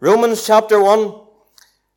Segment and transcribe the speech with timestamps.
[0.00, 1.12] Romans chapter 1.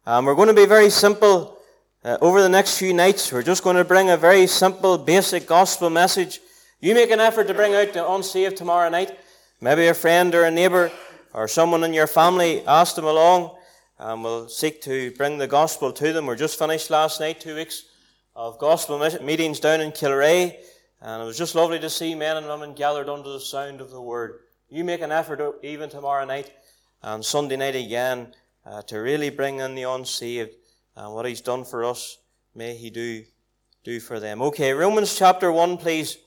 [0.07, 1.59] Um, we're going to be very simple
[2.03, 3.31] uh, over the next few nights.
[3.31, 6.39] We're just going to bring a very simple, basic gospel message.
[6.79, 9.19] You make an effort to bring out the unsaved tomorrow night.
[9.61, 10.91] Maybe a friend or a neighbour
[11.31, 13.55] or someone in your family, ask them along.
[13.99, 16.25] And we'll seek to bring the gospel to them.
[16.25, 17.83] We're just finished last night, two weeks
[18.35, 20.55] of gospel meetings down in Kilrea.
[21.01, 23.91] And it was just lovely to see men and women gathered under the sound of
[23.91, 24.39] the word.
[24.69, 26.51] You make an effort even tomorrow night
[27.01, 28.33] and Sunday night again
[28.65, 30.51] uh, to really bring in the unsaved
[30.95, 32.17] and what He's done for us.
[32.53, 33.23] May He do
[33.83, 34.41] do for them.
[34.41, 36.17] Okay, Romans chapter one, please,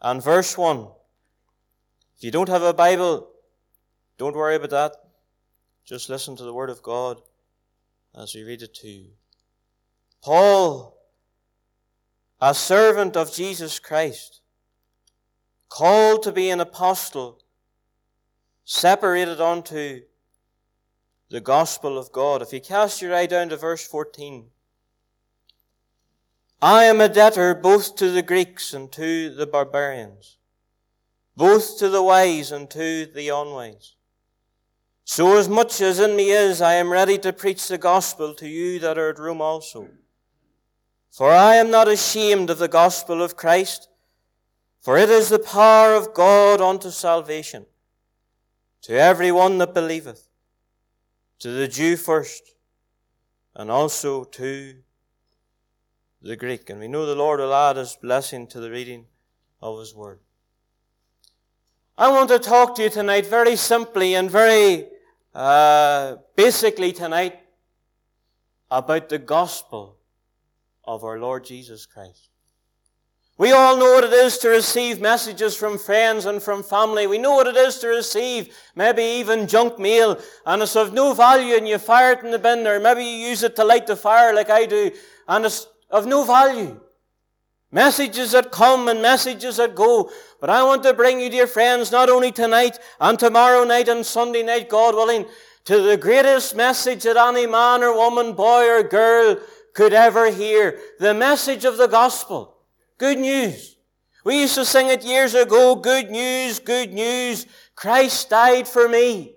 [0.00, 0.88] and verse one.
[2.16, 3.30] If you don't have a Bible,
[4.18, 4.92] don't worry about that.
[5.84, 7.20] Just listen to the Word of God
[8.16, 9.10] as we read it to you.
[10.22, 10.96] Paul,
[12.40, 14.40] a servant of Jesus Christ,
[15.68, 17.43] called to be an apostle
[18.64, 20.00] separated unto
[21.28, 22.42] the gospel of God.
[22.42, 24.46] If you cast your eye down to verse 14,
[26.62, 30.38] I am a debtor both to the Greeks and to the barbarians,
[31.36, 33.96] both to the wise and to the unwise.
[35.04, 38.48] So as much as in me is, I am ready to preach the gospel to
[38.48, 39.88] you that are at Rome also.
[41.10, 43.88] For I am not ashamed of the gospel of Christ,
[44.80, 47.66] for it is the power of God unto salvation
[48.84, 50.28] to every one that believeth,
[51.38, 52.54] to the Jew first,
[53.56, 54.74] and also to
[56.20, 56.68] the Greek.
[56.68, 59.06] And we know the Lord will add his blessing to the reading
[59.62, 60.20] of his word.
[61.96, 64.88] I want to talk to you tonight very simply and very
[65.34, 67.40] uh, basically tonight
[68.70, 69.96] about the gospel
[70.84, 72.33] of our Lord Jesus Christ.
[73.36, 77.08] We all know what it is to receive messages from friends and from family.
[77.08, 81.14] We know what it is to receive maybe even junk mail and it's of no
[81.14, 83.88] value and you fire it in the bin or maybe you use it to light
[83.88, 84.92] the fire like I do
[85.26, 86.80] and it's of no value.
[87.72, 90.08] Messages that come and messages that go.
[90.40, 94.06] But I want to bring you, dear friends, not only tonight and tomorrow night and
[94.06, 95.26] Sunday night, God willing,
[95.64, 99.38] to the greatest message that any man or woman, boy or girl
[99.72, 100.78] could ever hear.
[101.00, 102.53] The message of the gospel.
[102.98, 103.76] Good news.
[104.24, 105.74] We used to sing it years ago.
[105.74, 107.46] Good news, good news.
[107.74, 109.34] Christ died for me.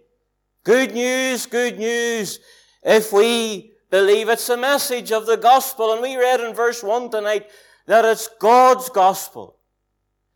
[0.64, 2.40] Good news, good news.
[2.84, 7.10] If we believe it's a message of the gospel, and we read in verse 1
[7.10, 7.50] tonight
[7.86, 9.58] that it's God's gospel.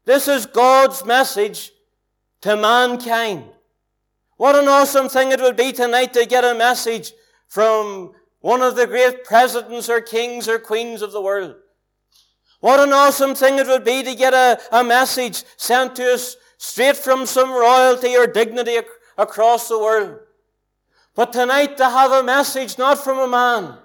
[0.05, 1.71] This is God's message
[2.41, 3.45] to mankind.
[4.37, 7.13] What an awesome thing it would be tonight to get a message
[7.47, 11.55] from one of the great presidents or kings or queens of the world.
[12.61, 16.37] What an awesome thing it would be to get a, a message sent to us
[16.57, 20.19] straight from some royalty or dignity ac- across the world.
[21.15, 23.79] But tonight to have a message not from a man,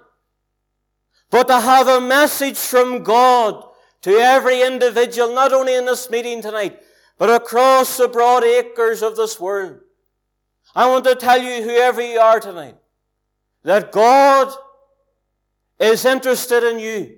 [1.31, 3.65] but to have a message from God
[4.03, 6.79] to every individual, not only in this meeting tonight,
[7.17, 9.79] but across the broad acres of this world.
[10.75, 12.75] I want to tell you, whoever you are tonight,
[13.63, 14.53] that God
[15.79, 17.17] is interested in you.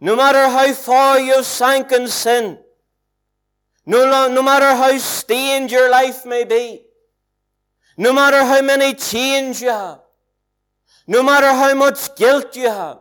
[0.00, 2.58] No matter how far you've sank in sin,
[3.84, 6.82] no, no matter how stained your life may be,
[7.96, 10.00] no matter how many chains you have,
[11.06, 13.00] no matter how much guilt you have,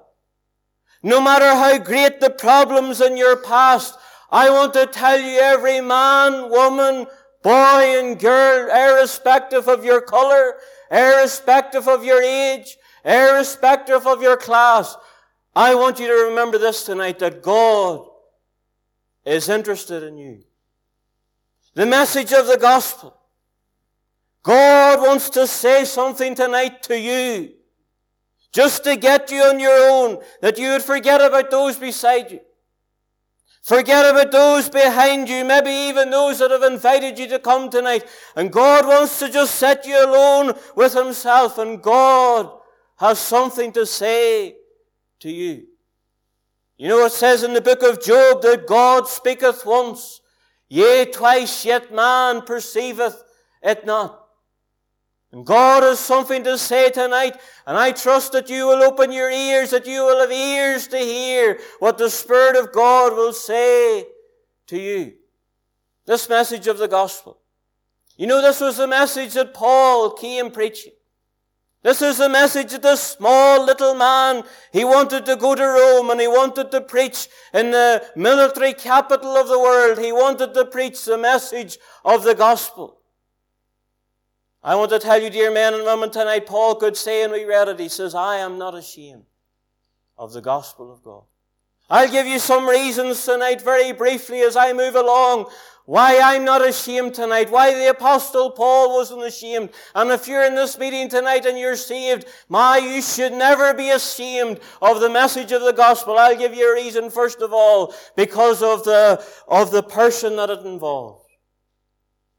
[1.02, 3.98] no matter how great the problems in your past,
[4.30, 7.08] I want to tell you every man, woman,
[7.42, 10.56] boy and girl, irrespective of your color,
[10.92, 14.98] irrespective of your age, irrespective of your class,
[15.60, 18.08] I want you to remember this tonight that God
[19.26, 20.46] is interested in you.
[21.74, 23.14] The message of the gospel.
[24.42, 27.56] God wants to say something tonight to you.
[28.54, 32.40] Just to get you on your own, that you would forget about those beside you.
[33.62, 38.06] Forget about those behind you, maybe even those that have invited you to come tonight.
[38.38, 42.50] And God wants to just set you alone with Himself, and God
[42.96, 44.56] has something to say
[45.20, 45.68] to you.
[46.78, 50.22] You know, it says in the book of Job that God speaketh once,
[50.70, 53.22] yea, twice, yet man perceiveth
[53.62, 54.28] it not.
[55.32, 57.38] And God has something to say tonight,
[57.68, 60.98] and I trust that you will open your ears, that you will have ears to
[60.98, 64.08] hear what the Spirit of God will say
[64.68, 65.14] to you.
[66.06, 67.40] This message of the gospel.
[68.18, 70.94] You know, this was the message that Paul came preaching.
[71.82, 74.44] This is the message of this small little man.
[74.74, 79.38] He wanted to go to Rome and he wanted to preach in the military capital
[79.38, 79.98] of the world.
[79.98, 83.00] He wanted to preach the message of the gospel.
[84.62, 87.46] I want to tell you, dear men and women, tonight, Paul could say, and we
[87.46, 89.24] read it, he says, I am not ashamed
[90.18, 91.24] of the gospel of God.
[91.90, 95.48] I'll give you some reasons tonight very briefly as I move along
[95.90, 99.72] why I'm not ashamed tonight, why the apostle Paul wasn't ashamed.
[99.96, 103.90] And if you're in this meeting tonight and you're saved, my, you should never be
[103.90, 106.16] ashamed of the message of the gospel.
[106.20, 110.52] I'll give you a reason first of all, because of the, of the person that
[110.52, 111.26] it involves.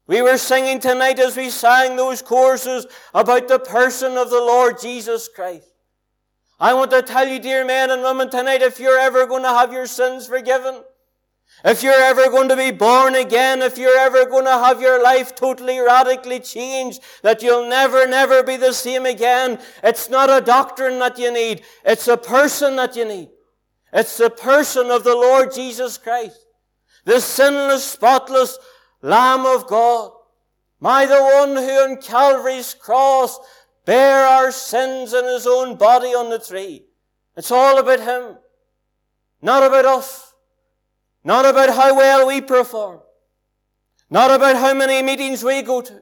[0.07, 4.79] We were singing tonight as we sang those courses about the person of the Lord
[4.79, 5.70] Jesus Christ.
[6.61, 9.49] I want to tell you, dear men and women, tonight, if you're ever going to
[9.49, 10.83] have your sins forgiven,
[11.65, 15.01] if you're ever going to be born again, if you're ever going to have your
[15.01, 20.45] life totally radically changed, that you'll never, never be the same again, it's not a
[20.45, 21.63] doctrine that you need.
[21.83, 23.29] It's a person that you need.
[23.91, 26.45] It's the person of the Lord Jesus Christ.
[27.05, 28.59] The sinless, spotless
[29.01, 30.11] Lamb of God.
[30.79, 33.39] My, the one who on Calvary's cross
[33.85, 36.85] bare our sins in his own body on the tree.
[37.35, 38.37] It's all about him.
[39.41, 40.33] Not about us.
[41.23, 42.99] Not about how well we perform.
[44.09, 46.01] Not about how many meetings we go to.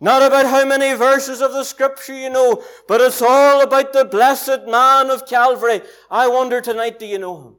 [0.00, 4.04] Not about how many verses of the scripture you know, but it's all about the
[4.04, 5.80] blessed man of Calvary.
[6.10, 7.56] I wonder tonight, do you know him?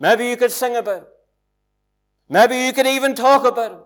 [0.00, 1.06] Maybe you could sing about him.
[2.28, 3.80] Maybe you could even talk about him.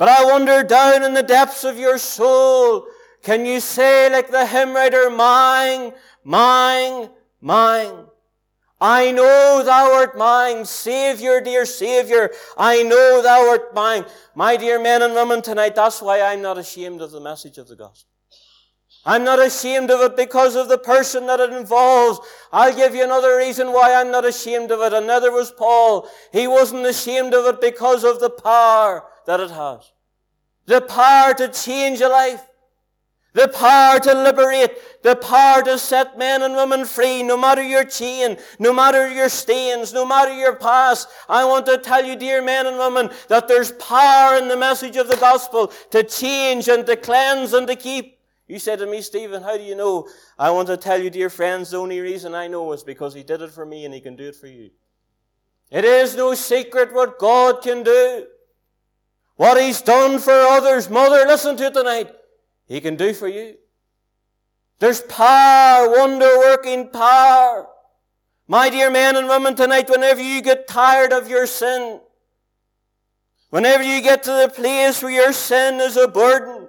[0.00, 2.86] But I wonder down in the depths of your soul,
[3.22, 5.92] can you say like the hymn writer, mine,
[6.24, 7.10] mine,
[7.42, 8.06] mine?
[8.80, 12.30] I know thou art mine, Savior, dear Savior.
[12.56, 14.06] I know thou art mine.
[14.34, 17.68] My dear men and women tonight, that's why I'm not ashamed of the message of
[17.68, 18.08] the gospel.
[19.04, 22.20] I'm not ashamed of it because of the person that it involves.
[22.54, 24.94] I'll give you another reason why I'm not ashamed of it.
[24.94, 26.08] Another was Paul.
[26.32, 29.92] He wasn't ashamed of it because of the power that it has.
[30.66, 32.44] The power to change a life.
[33.32, 37.84] The power to liberate, the power to set men and women free, no matter your
[37.84, 41.08] chain, no matter your stains, no matter your past.
[41.28, 44.96] I want to tell you, dear men and women, that there's power in the message
[44.96, 48.18] of the gospel to change and to cleanse and to keep.
[48.48, 50.08] You said to me, Stephen, how do you know?
[50.36, 53.22] I want to tell you, dear friends, the only reason I know is because he
[53.22, 54.70] did it for me and he can do it for you.
[55.70, 58.26] It is no secret what God can do.
[59.40, 60.90] What he's done for others.
[60.90, 62.12] Mother, listen to it tonight.
[62.68, 63.54] He can do for you.
[64.80, 67.66] There's power, wonder working power.
[68.46, 72.00] My dear men and women, tonight, whenever you get tired of your sin,
[73.48, 76.68] whenever you get to the place where your sin is a burden,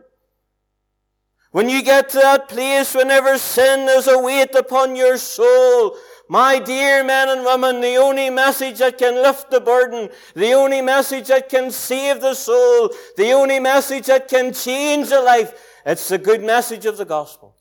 [1.52, 5.98] when you get to that place whenever sin is a weight upon your soul,
[6.32, 10.82] my dear men and women, the only message that can lift the burden, the only
[10.82, 15.54] message that can save the soul, the only message that can change the life
[15.86, 17.58] it's the good message of the gospel.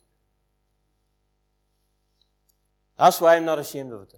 [2.97, 4.13] That's why I'm not ashamed of it.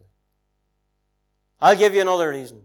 [1.59, 2.61] I'll give you another reason.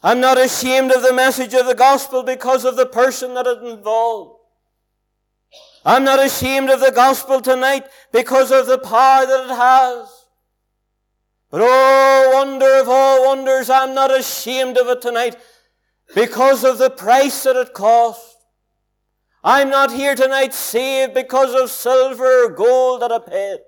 [0.00, 3.62] I'm not ashamed of the message of the gospel because of the person that it
[3.62, 4.38] involved.
[5.84, 10.23] I'm not ashamed of the gospel tonight because of the power that it has.
[11.54, 15.36] But oh, wonder of all wonders, I'm not ashamed of it tonight
[16.12, 18.38] because of the price that it cost.
[19.44, 23.58] I'm not here tonight saved because of silver or gold that I paid.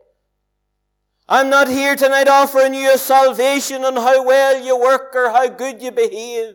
[1.29, 5.47] I'm not here tonight offering you a salvation on how well you work or how
[5.47, 6.55] good you behave.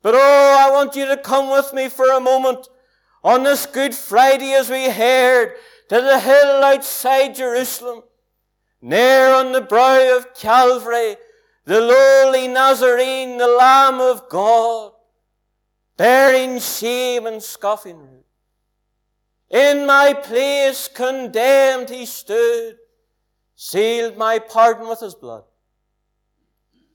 [0.00, 2.68] But oh, I want you to come with me for a moment
[3.24, 5.56] on this Good Friday as we heard
[5.88, 8.04] to the hill outside Jerusalem,
[8.80, 11.16] near on the brow of Calvary,
[11.64, 14.92] the lowly Nazarene, the Lamb of God
[15.98, 18.22] bearing shame and scoffing.
[19.50, 22.76] In my place condemned he stood,
[23.56, 25.44] sealed my pardon with his blood.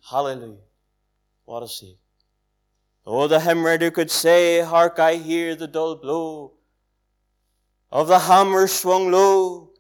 [0.10, 0.58] Hallelujah.
[1.46, 1.98] What a Savior.
[3.06, 6.54] Oh, the hymn writer could say, Hark, I hear the dull blow
[7.92, 9.72] of the hammer swung low.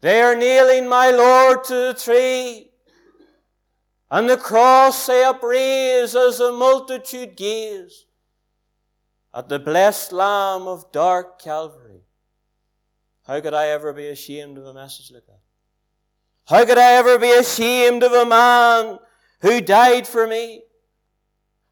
[0.00, 2.70] They are nailing my Lord to the tree.
[4.10, 8.06] And the cross they upraise as a multitude gaze
[9.32, 12.02] at the blessed Lamb of dark Calvary.
[13.26, 15.40] How could I ever be ashamed of a message like that?
[16.46, 18.98] How could I ever be ashamed of a man
[19.40, 20.62] who died for me?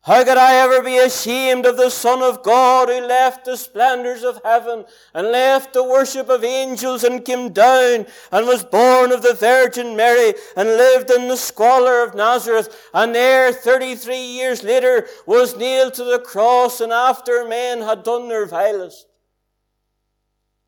[0.09, 4.23] How could I ever be ashamed of the Son of God who left the splendors
[4.23, 9.21] of heaven and left the worship of angels and came down and was born of
[9.21, 15.07] the Virgin Mary and lived in the squalor of Nazareth and there 33 years later
[15.27, 19.09] was nailed to the cross and after men had done their vilest,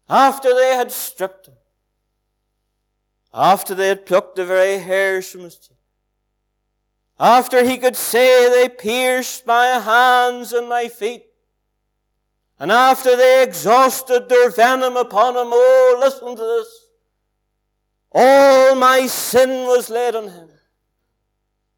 [0.07, 1.55] after they had stripped him,
[3.33, 5.79] after they had plucked the very hairs from his cheek,
[7.21, 11.25] after he could say, They pierced my hands and my feet.
[12.59, 16.87] And after they exhausted their venom upon him, oh, listen to this.
[18.13, 20.49] All my sin was laid on him.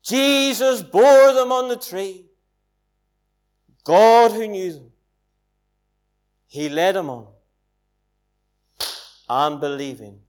[0.02, 2.26] Jesus bore them on the tree.
[3.84, 4.92] God who knew them,
[6.46, 7.26] He led them on.
[9.28, 10.20] And believing,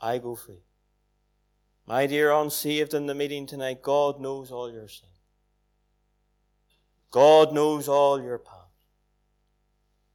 [0.00, 0.62] I go free.
[1.90, 5.08] My dear unsaved in the meeting tonight, God knows all your sin.
[7.10, 8.70] God knows all your past.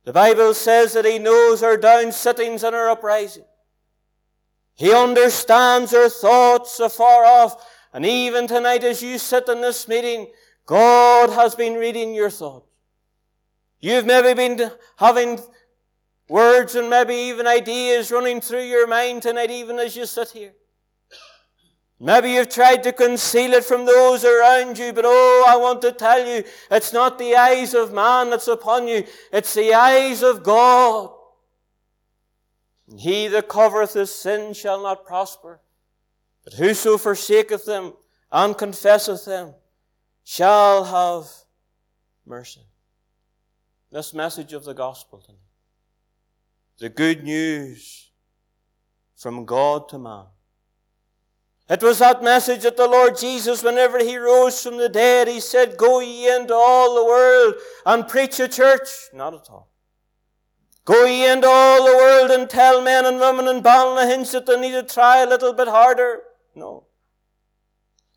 [0.06, 3.44] The Bible says that He knows our down sittings and our uprising.
[4.76, 7.62] He understands our thoughts afar off.
[7.92, 10.32] And even tonight, as you sit in this meeting,
[10.66, 12.70] God has been reading your thoughts.
[13.82, 15.42] You've maybe been having
[16.30, 20.54] words and maybe even ideas running through your mind tonight, even as you sit here.
[22.00, 25.94] Maybe you've tried to conceal it from those around you, but oh, I want to
[25.94, 30.44] tell you, it's not the eyes of man that's upon you, it's the eyes of
[30.44, 31.12] God.
[32.98, 35.62] He that covereth his sin shall not prosper,
[36.44, 37.94] but whoso forsaketh them
[38.32, 39.54] and confesseth them
[40.26, 41.28] shall have
[42.26, 42.62] mercy.
[43.92, 45.40] This message of the gospel tonight,
[46.78, 48.12] the good news
[49.16, 50.26] from God to man
[51.68, 55.40] it was that message that the Lord Jesus, whenever he rose from the dead, he
[55.40, 57.56] said, Go ye into all the world
[57.86, 58.88] and preach a church.
[59.14, 59.72] Not at all.
[60.86, 64.60] Go ye into all the world and tell men and women in Ballynahinch that they
[64.60, 66.22] need to try a little bit harder.
[66.54, 66.84] No.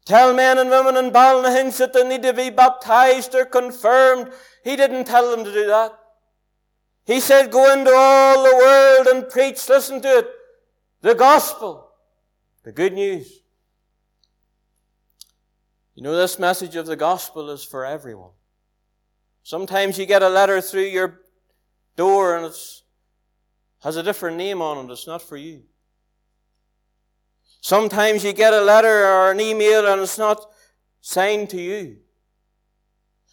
[0.05, 4.31] Tell men and women in Ballynahinch that they need to be baptized or confirmed.
[4.63, 5.99] He didn't tell them to do that.
[7.07, 10.29] He said, Go into all the world and preach, listen to it,
[11.01, 11.88] the gospel.
[12.65, 13.41] The good news.
[15.95, 18.31] You know, this message of the gospel is for everyone.
[19.43, 21.21] Sometimes you get a letter through your
[21.97, 22.57] door and it
[23.81, 24.93] has a different name on it.
[24.93, 25.63] It's not for you.
[27.61, 30.45] Sometimes you get a letter or an email and it's not
[31.01, 31.97] signed to you.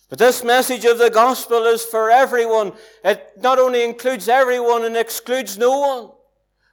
[0.09, 2.73] But this message of the gospel is for everyone.
[3.03, 6.11] It not only includes everyone and excludes no one.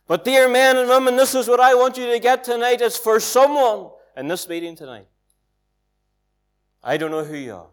[0.07, 2.81] But dear men and women, this is what I want you to get tonight.
[2.81, 5.07] It's for someone in this meeting tonight.
[6.83, 7.67] I don't know who you are.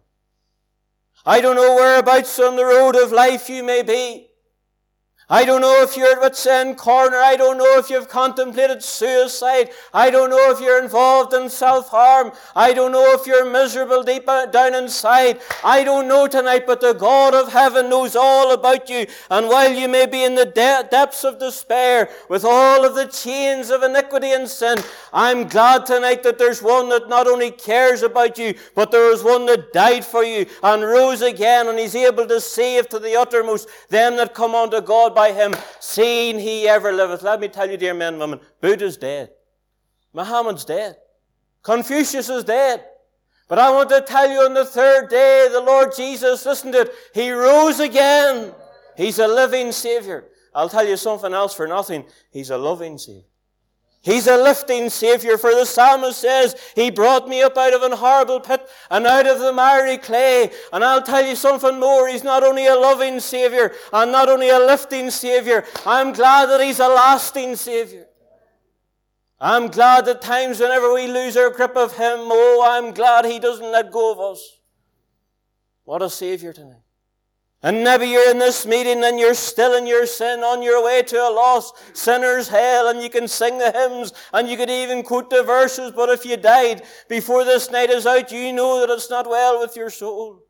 [1.26, 4.29] I don't know whereabouts on the road of life you may be.
[5.32, 7.18] I don't know if you're at end corner.
[7.18, 9.70] I don't know if you've contemplated suicide.
[9.94, 12.32] I don't know if you're involved in self-harm.
[12.56, 15.40] I don't know if you're miserable deep uh, down inside.
[15.64, 19.06] I don't know tonight, but the God of heaven knows all about you.
[19.30, 23.06] And while you may be in the de- depths of despair with all of the
[23.06, 24.80] chains of iniquity and sin,
[25.14, 29.24] I'm glad tonight that there's one that not only cares about you, but there is
[29.24, 33.16] one that died for you and rose again and he's able to save to the
[33.16, 37.24] uttermost them that come unto God by him, seeing he ever liveth.
[37.24, 39.32] Let me tell you, dear men and women, Buddha's dead.
[40.14, 40.96] Muhammad's dead.
[41.62, 42.86] Confucius is dead.
[43.50, 46.82] But I want to tell you on the third day, the Lord Jesus, listen to
[46.82, 48.54] it, He rose again.
[48.96, 50.30] He's a living Savior.
[50.56, 52.06] I'll tell you something else for nothing.
[52.32, 53.24] He's a loving Savior.
[54.02, 57.92] He's a lifting Savior, for the psalmist says, He brought me up out of an
[57.92, 60.52] horrible pit and out of the miry clay.
[60.72, 62.08] And I'll tell you something more.
[62.08, 65.66] He's not only a loving Savior and not only a lifting Savior.
[65.86, 68.08] I'm glad that He's a lasting Savior.
[69.42, 73.40] I'm glad that times whenever we lose our grip of Him, oh, I'm glad He
[73.40, 74.60] doesn't let go of us.
[75.84, 76.84] What a Savior tonight.
[77.62, 81.04] And maybe you're in this meeting and you're still in your sin on your way
[81.04, 85.04] to a lost sinner's hell and you can sing the hymns and you could even
[85.04, 88.94] quote the verses, but if you died before this night is out, you know that
[88.94, 90.42] it's not well with your soul.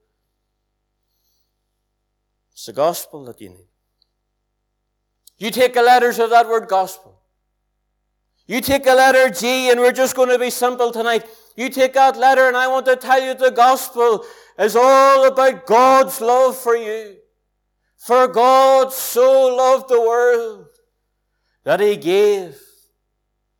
[2.51, 3.67] It's the gospel that you need.
[5.39, 7.19] You take the letters of that word gospel.
[8.45, 11.25] You take a letter G and we're just going to be simple tonight.
[11.55, 14.25] You take that letter and I want to tell you the gospel
[14.59, 17.15] is all about God's love for you.
[17.97, 20.67] For God so loved the world
[21.63, 22.59] that he gave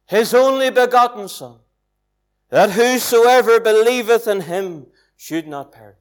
[0.06, 1.60] his only begotten Son,
[2.50, 5.99] that whosoever believeth in him should not perish,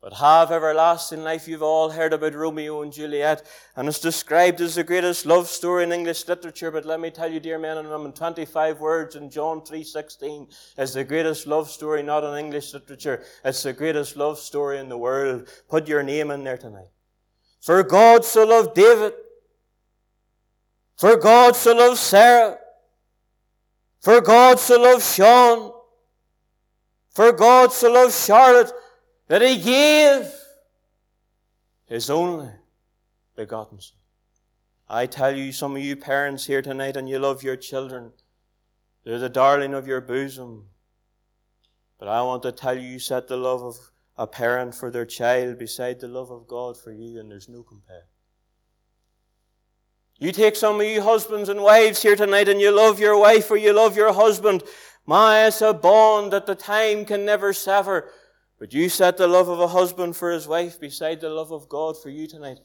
[0.00, 1.46] but have everlasting life.
[1.46, 5.84] You've all heard about Romeo and Juliet, and it's described as the greatest love story
[5.84, 6.70] in English literature.
[6.70, 10.94] But let me tell you, dear men and women, 25 words in John 3.16 is
[10.94, 13.22] the greatest love story not in English literature.
[13.44, 15.48] It's the greatest love story in the world.
[15.68, 16.88] Put your name in there tonight.
[17.60, 19.12] For God so loved David.
[20.96, 22.56] For God so loved Sarah.
[24.00, 25.72] For God so loved Sean.
[27.10, 28.72] For God so loved Charlotte
[29.30, 30.28] that he gave
[31.86, 32.50] his only
[33.36, 33.96] begotten Son.
[34.88, 38.10] I tell you, some of you parents here tonight, and you love your children,
[39.04, 40.64] they're the darling of your bosom.
[41.96, 43.76] But I want to tell you, you set the love of
[44.16, 47.62] a parent for their child beside the love of God for you, and there's no
[47.62, 48.06] compare.
[50.18, 53.48] You take some of you husbands and wives here tonight, and you love your wife
[53.48, 54.64] or you love your husband.
[55.06, 58.10] My, it's a bond that the time can never sever.
[58.60, 61.66] But you set the love of a husband for his wife beside the love of
[61.70, 62.58] God for you tonight.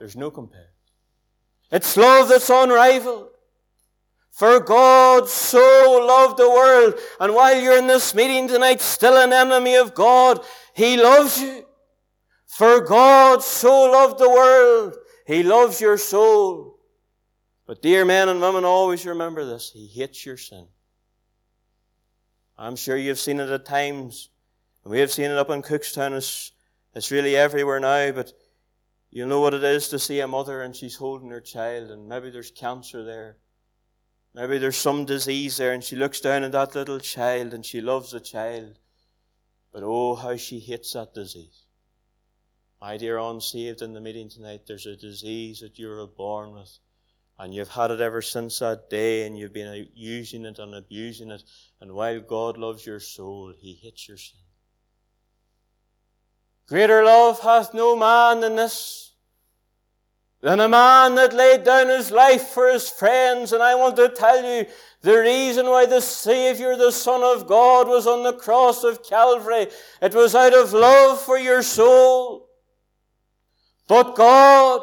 [0.00, 0.70] There's no compare.
[1.70, 3.28] It's love that's unrivaled.
[4.32, 6.94] For God so loved the world.
[7.20, 11.64] And while you're in this meeting tonight, still an enemy of God, He loves you.
[12.46, 14.96] For God so loved the world.
[15.24, 16.80] He loves your soul.
[17.64, 19.70] But dear men and women, always remember this.
[19.70, 20.66] He hates your sin.
[22.56, 24.30] I'm sure you've seen it at times
[24.88, 26.16] we have seen it up in Cookstown.
[26.16, 26.52] It's,
[26.94, 28.32] it's really everywhere now, but
[29.10, 32.08] you know what it is to see a mother and she's holding her child, and
[32.08, 33.36] maybe there's cancer there.
[34.34, 37.80] Maybe there's some disease there, and she looks down at that little child and she
[37.80, 38.78] loves the child.
[39.72, 41.64] But oh, how she hates that disease.
[42.80, 46.78] My dear unsaved in the meeting tonight, there's a disease that you were born with.
[47.38, 51.30] And you've had it ever since that day, and you've been using it and abusing
[51.30, 51.42] it.
[51.80, 54.40] And while God loves your soul, He hates your sin.
[56.68, 59.12] Greater love hath no man than this,
[60.42, 63.54] than a man that laid down his life for his friends.
[63.54, 64.66] And I want to tell you
[65.00, 69.68] the reason why the Savior, the Son of God, was on the cross of Calvary.
[70.02, 72.50] It was out of love for your soul.
[73.86, 74.82] But God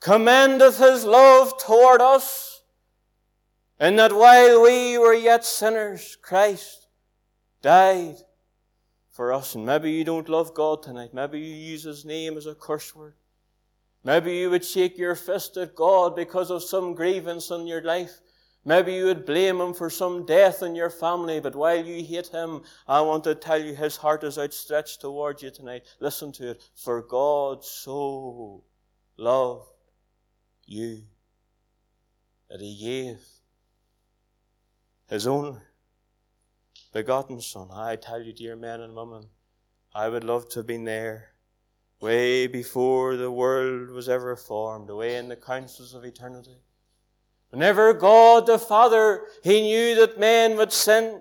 [0.00, 2.60] commendeth his love toward us,
[3.80, 6.88] in that while we were yet sinners, Christ
[7.62, 8.16] died
[9.16, 9.54] for us.
[9.54, 11.14] And maybe you don't love God tonight.
[11.14, 13.14] Maybe you use His name as a curse word.
[14.04, 18.20] Maybe you would shake your fist at God because of some grievance in your life.
[18.64, 22.28] Maybe you would blame Him for some death in your family, but while you hate
[22.28, 25.84] Him, I want to tell you His heart is outstretched towards you tonight.
[25.98, 26.62] Listen to it.
[26.74, 28.64] For God so
[29.16, 29.70] loved
[30.66, 31.02] you
[32.50, 33.20] that He gave
[35.08, 35.60] His only
[36.96, 37.68] begotten Son.
[37.70, 39.26] I tell you, dear men and women,
[39.94, 41.32] I would love to have been there
[42.00, 46.56] way before the world was ever formed, away in the councils of eternity.
[47.50, 51.20] Whenever God the Father, He knew that men would sin,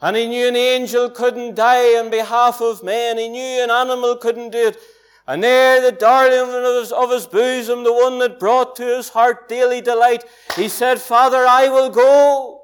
[0.00, 4.18] and He knew an angel couldn't die on behalf of men, He knew an animal
[4.18, 4.78] couldn't do it,
[5.26, 9.08] and there the darling of his, of his bosom, the one that brought to his
[9.08, 10.22] heart daily delight,
[10.54, 12.59] He said, Father, I will go.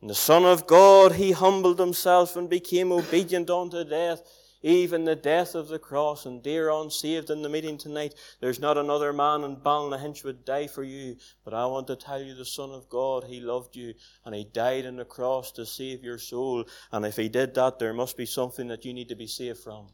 [0.00, 4.22] And the Son of God, he humbled himself and became obedient unto death,
[4.62, 6.24] even the death of the cross.
[6.24, 10.68] And dear unsaved in the meeting tonight, there's not another man in Ballynahinch would die
[10.68, 11.16] for you.
[11.44, 13.92] But I want to tell you the Son of God, he loved you
[14.24, 16.64] and he died on the cross to save your soul.
[16.90, 19.58] And if he did that, there must be something that you need to be saved
[19.58, 19.88] from.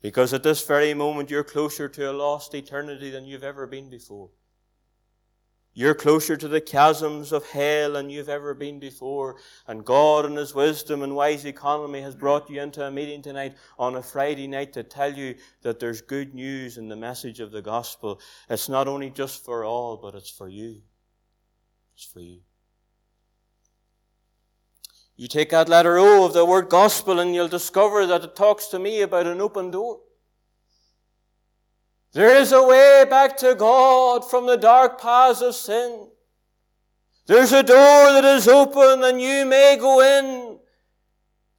[0.00, 3.90] Because at this very moment, you're closer to a lost eternity than you've ever been
[3.90, 4.30] before.
[5.80, 9.36] You're closer to the chasms of hell than you've ever been before.
[9.66, 13.56] And God, in His wisdom and wise economy, has brought you into a meeting tonight
[13.78, 17.50] on a Friday night to tell you that there's good news in the message of
[17.50, 18.20] the gospel.
[18.50, 20.82] It's not only just for all, but it's for you.
[21.94, 22.40] It's for you.
[25.16, 28.66] You take that letter O of the word gospel and you'll discover that it talks
[28.66, 30.00] to me about an open door.
[32.12, 36.08] There is a way back to God from the dark paths of sin.
[37.26, 40.58] There's a door that is open and you may go in.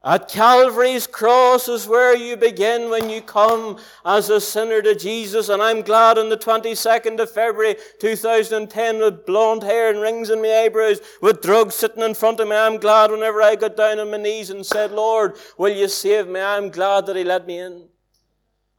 [0.04, 5.48] At Calvary's cross is where you begin when you come as a sinner to Jesus.
[5.48, 10.42] And I'm glad on the 22nd of February 2010 with blonde hair and rings in
[10.42, 12.56] my eyebrows, with drugs sitting in front of me.
[12.56, 16.26] I'm glad whenever I got down on my knees and said, Lord, will you save
[16.26, 16.40] me?
[16.40, 17.88] I'm glad that He let me in.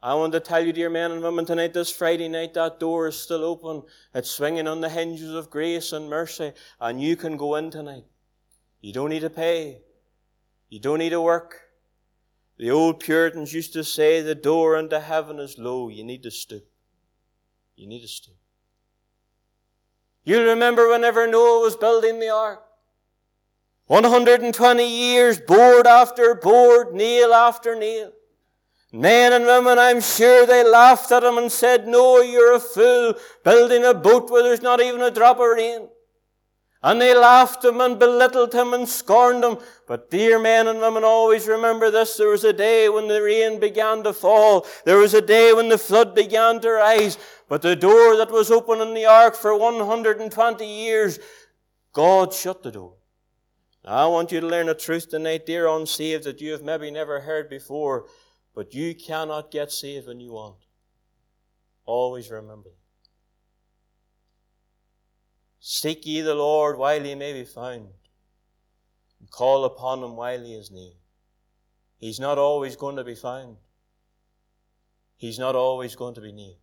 [0.04, 3.08] I want to tell you, dear men and women, tonight, this Friday night, that door
[3.08, 3.84] is still open.
[4.14, 8.04] It's swinging on the hinges of grace and mercy, and you can go in tonight.
[8.82, 9.80] You don't need to pay.
[10.68, 11.58] You don't need to work.
[12.58, 15.88] The old Puritans used to say the door into heaven is low.
[15.88, 16.66] You need to stoop.
[17.74, 18.36] You need to stoop.
[20.22, 22.62] You remember whenever Noah was building the ark?
[23.86, 28.12] 120 years, board after board, nail after nail.
[28.94, 33.14] Men and women, I'm sure they laughed at him and said, No, you're a fool,
[33.42, 35.88] building a boat where there's not even a drop of rain.
[36.80, 39.58] And they laughed him and belittled him and scorned him.
[39.88, 42.16] But dear men and women, always remember this.
[42.16, 44.64] There was a day when the rain began to fall.
[44.84, 47.18] There was a day when the flood began to rise.
[47.48, 51.18] But the door that was open in the ark for 120 years,
[51.92, 52.94] God shut the door.
[53.84, 56.92] Now, I want you to learn a truth tonight, dear unsaved, that you have maybe
[56.92, 58.06] never heard before.
[58.54, 60.56] But you cannot get saved when you want.
[61.84, 63.10] Always remember that.
[65.58, 67.88] Seek ye the Lord while he may be found,
[69.18, 70.92] and call upon him while he is near.
[71.98, 73.56] He's not always going to be found.
[75.16, 76.54] He's not always going to be near.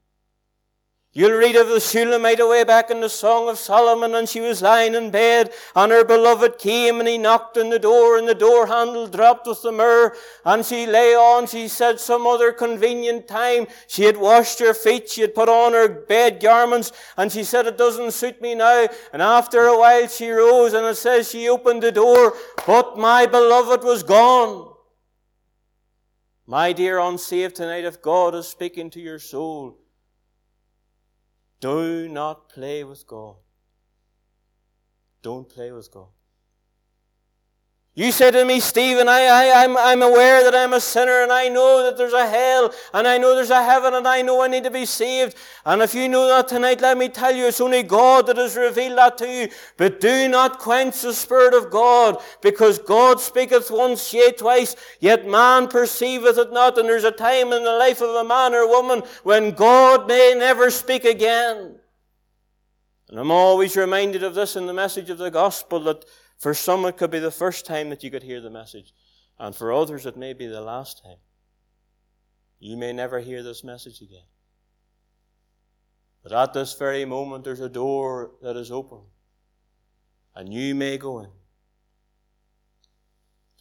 [1.13, 4.62] You'll read of the Shulamite away back in the Song of Solomon, and she was
[4.62, 8.34] lying in bed, and her beloved came, and he knocked on the door, and the
[8.34, 13.28] door handle dropped with the myrrh, and she lay on, she said some other convenient
[13.28, 17.43] time, she had washed her feet, she had put on her bed garments, and she
[17.43, 21.30] said, it doesn't suit me now, and after a while she rose, and it says
[21.30, 24.74] she opened the door, but my beloved was gone.
[26.47, 29.81] My dear unsaved tonight, if God is speaking to your soul,
[31.62, 33.36] do not play with God.
[35.21, 36.10] Don't play with God.
[37.93, 41.32] You said to me, Stephen, I, I, I'm, I'm aware that I'm a sinner and
[41.32, 44.41] I know that there's a hell and I know there's a heaven and I know
[44.41, 45.36] I need to be saved.
[45.65, 48.56] And if you know that tonight, let me tell you, it's only God that has
[48.56, 49.49] revealed that to you.
[49.75, 55.27] But do not quench the Spirit of God because God speaketh once, yea, twice, yet
[55.27, 56.77] man perceiveth it not.
[56.77, 60.34] And there's a time in the life of a man or woman when God may
[60.38, 61.75] never speak again.
[63.10, 66.06] And I'm always reminded of this in the message of the gospel that
[66.41, 68.93] for some, it could be the first time that you could hear the message,
[69.38, 71.17] and for others, it may be the last time.
[72.58, 74.25] You may never hear this message again.
[76.23, 79.01] But at this very moment, there's a door that is open,
[80.36, 81.30] and you may go in.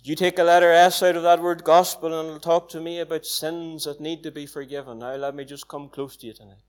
[0.03, 3.01] You take a letter S out of that word gospel and it'll talk to me
[3.01, 5.01] about sins that need to be forgiven.
[5.01, 6.65] Now let me just come close to you tonight.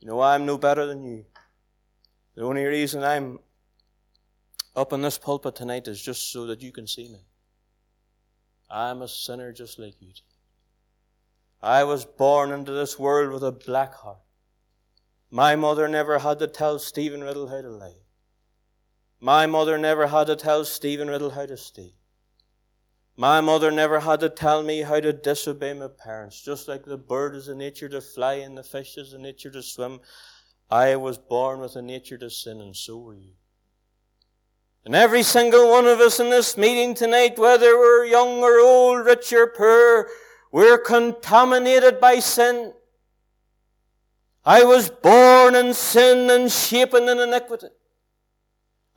[0.00, 1.26] You know, I'm no better than you.
[2.34, 3.38] The only reason I'm
[4.74, 7.20] up in this pulpit tonight is just so that you can see me.
[8.70, 10.12] I'm a sinner just like you.
[11.60, 14.22] I was born into this world with a black heart.
[15.30, 18.00] My mother never had to tell Stephen Riddell how to lie.
[19.20, 21.92] My mother never had to tell Stephen Riddell how to steal.
[23.16, 26.42] My mother never had to tell me how to disobey my parents.
[26.42, 29.50] Just like the bird has a nature to fly and the fish has a nature
[29.50, 30.00] to swim,
[30.70, 33.34] I was born with a nature to sin, and so were you.
[34.84, 39.06] And every single one of us in this meeting tonight, whether we're young or old,
[39.06, 40.08] rich or poor,
[40.50, 42.72] we're contaminated by sin.
[44.44, 47.68] I was born in sin and shapen in iniquity.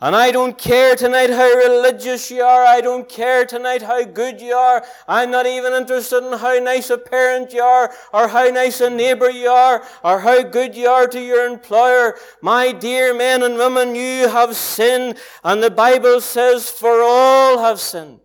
[0.01, 2.65] And I don't care tonight how religious you are.
[2.65, 4.84] I don't care tonight how good you are.
[5.08, 8.89] I'm not even interested in how nice a parent you are, or how nice a
[8.89, 12.17] neighbor you are, or how good you are to your employer.
[12.41, 15.17] My dear men and women, you have sinned.
[15.45, 18.19] And the Bible says, for all have sinned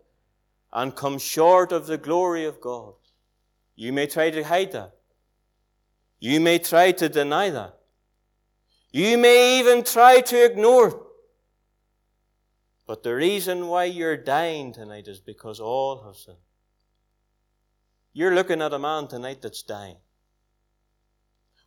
[0.72, 2.94] and come short of the glory of God.
[3.76, 4.92] You may try to hide that.
[6.18, 7.78] You may try to deny that.
[8.90, 10.96] You may even try to ignore it.
[12.90, 16.38] But the reason why you're dying tonight is because all have sinned.
[18.12, 19.98] You're looking at a man tonight that's dying.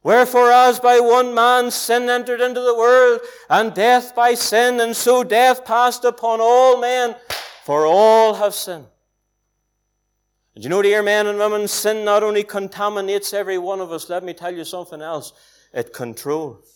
[0.04, 4.94] Wherefore, as by one man sin entered into the world, and death by sin, and
[4.94, 7.16] so death passed upon all men,
[7.64, 8.88] for all have sinned.
[10.56, 14.10] And you know, dear men and women, sin not only contaminates every one of us,
[14.10, 15.32] let me tell you something else,
[15.74, 16.73] it controls.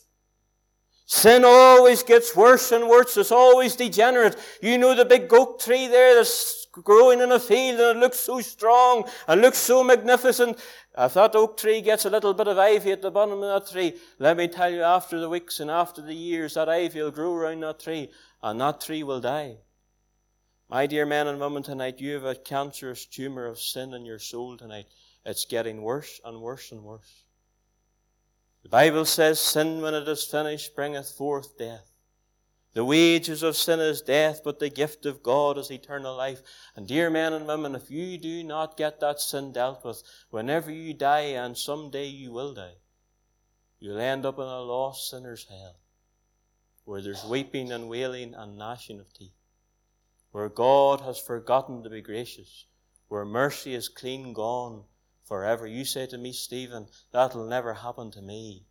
[1.09, 3.15] Sin always gets worse and worse.
[3.15, 4.35] It's always degenerate.
[4.61, 8.19] You know the big oak tree there that's growing in a field and it looks
[8.19, 10.59] so strong and looks so magnificent.
[10.97, 13.71] If that oak tree gets a little bit of ivy at the bottom of that
[13.71, 17.11] tree, let me tell you, after the weeks and after the years, that ivy will
[17.11, 18.09] grow around that tree
[18.43, 19.59] and that tree will die.
[20.67, 24.19] My dear men and women, tonight you have a cancerous tumor of sin in your
[24.19, 24.87] soul tonight.
[25.25, 27.23] It's getting worse and worse and worse.
[28.67, 31.89] The Bible says, Sin, when it is finished, bringeth forth death.
[32.73, 36.41] The wages of sin is death, but the gift of God is eternal life.
[36.75, 40.69] And dear men and women, if you do not get that sin dealt with, whenever
[40.69, 42.75] you die, and someday you will die,
[43.79, 45.77] you'll end up in a lost sinner's hell,
[46.83, 49.39] where there's weeping and wailing and gnashing of teeth,
[50.31, 52.65] where God has forgotten to be gracious,
[53.07, 54.83] where mercy is clean gone
[55.27, 55.67] forever.
[55.67, 58.65] You say to me, Stephen, that'll never happen to me.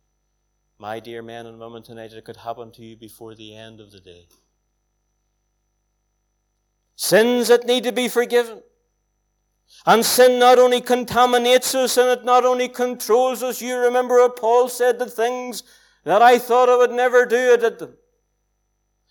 [0.79, 3.91] My dear men and women, tonight it could happen to you before the end of
[3.91, 4.27] the day.
[6.95, 8.61] Sins that need to be forgiven.
[9.85, 13.61] And sin not only contaminates us and it not only controls us.
[13.61, 15.63] You remember what Paul said, the things
[16.05, 17.97] that I thought I would never do, I did them.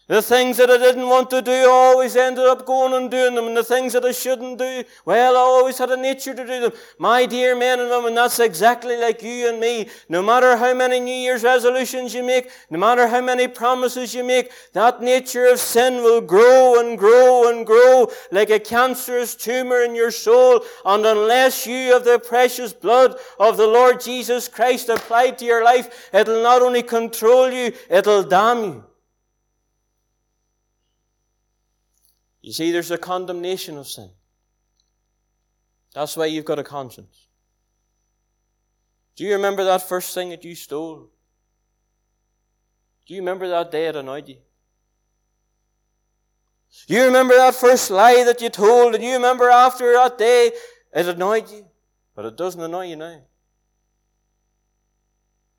[0.09, 3.35] The things that I didn't want to do, I always ended up going and doing
[3.35, 3.49] them.
[3.49, 6.61] And the things that I shouldn't do, well, I always had a nature to do
[6.61, 6.73] them.
[7.01, 9.88] My dear men and women, that's exactly like you and me.
[10.09, 14.23] No matter how many New Year's resolutions you make, no matter how many promises you
[14.23, 19.81] make, that nature of sin will grow and grow and grow like a cancerous tumor
[19.81, 20.64] in your soul.
[20.85, 25.64] And unless you have the precious blood of the Lord Jesus Christ applied to your
[25.64, 28.85] life, it'll not only control you, it'll damn you.
[32.46, 34.09] You see, there's a condemnation of sin.
[35.92, 37.26] That's why you've got a conscience.
[39.16, 41.11] Do you remember that first thing that you stole?
[43.04, 44.37] Do you remember that day it annoyed you?
[46.87, 48.94] Do you remember that first lie that you told?
[48.94, 50.52] And you remember after that day
[50.94, 51.66] it annoyed you?
[52.14, 53.14] But it doesn't annoy you now.
[53.14, 53.26] It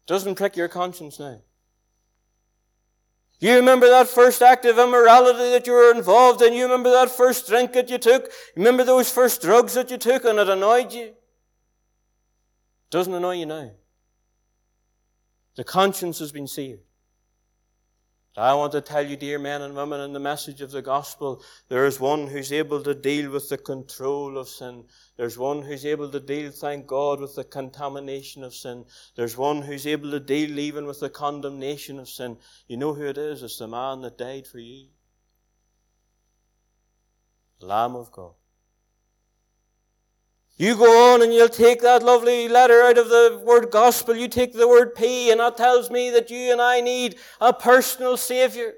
[0.05, 1.41] doesn't prick your conscience now.
[3.39, 6.53] You remember that first act of immorality that you were involved in?
[6.53, 8.31] You remember that first drink that you took?
[8.55, 11.03] Remember those first drugs that you took and it annoyed you?
[11.03, 11.15] It
[12.89, 13.71] Doesn't annoy you now.
[15.55, 16.79] The conscience has been seared.
[18.37, 21.41] I want to tell you, dear men and women, in the message of the gospel,
[21.69, 24.85] there is one who's able to deal with the control of sin.
[25.15, 28.85] There's one who's able to deal, thank God, with the contamination of sin.
[29.15, 32.37] There's one who's able to deal even with the condemnation of sin.
[32.67, 33.41] You know who it is?
[33.41, 34.89] It's the man that died for you.
[37.59, 38.33] Lamb of God.
[40.57, 44.15] You go on and you'll take that lovely letter out of the word gospel.
[44.15, 47.53] You take the word P and that tells me that you and I need a
[47.53, 48.73] personal Savior.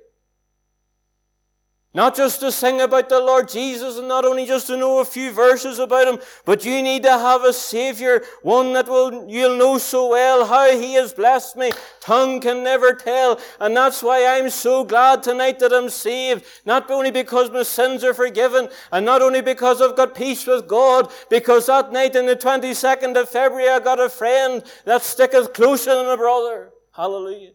[1.92, 5.06] Not just to sing about the Lord Jesus and not only just to know a
[5.06, 9.58] few verses about Him, but you need to have a Savior, one that will, you'll
[9.58, 11.72] know so well how He has blessed me.
[12.00, 13.40] Tongue can never tell.
[13.60, 16.46] And that's why I'm so glad tonight that I'm saved.
[16.64, 20.68] Not only because my sins are forgiven, and not only because I've got peace with
[20.68, 25.54] God, because that night in the 22nd of February I got a friend that sticketh
[25.54, 26.70] closer than a brother.
[26.92, 27.54] Hallelujah.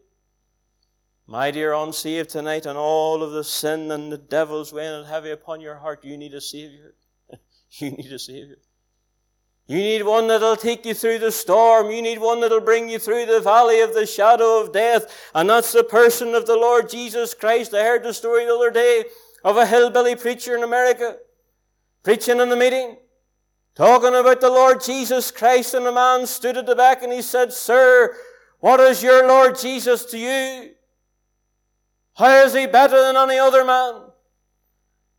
[1.26, 5.60] My dear unsaved tonight, and all of the sin and the devil's weighing heavy upon
[5.60, 6.94] your heart, you need a Savior.
[7.70, 8.58] you need a Savior.
[9.66, 11.90] You need one that'll take you through the storm.
[11.90, 15.30] You need one that'll bring you through the valley of the shadow of death.
[15.34, 17.72] And that's the person of the Lord Jesus Christ.
[17.72, 19.04] I heard the story the other day
[19.42, 21.16] of a hillbilly preacher in America
[22.02, 22.98] preaching in the meeting,
[23.74, 25.72] talking about the Lord Jesus Christ.
[25.72, 28.14] And a man stood at the back and he said, Sir,
[28.60, 30.74] what is your Lord Jesus to you?
[32.14, 34.03] How is he better than any other man?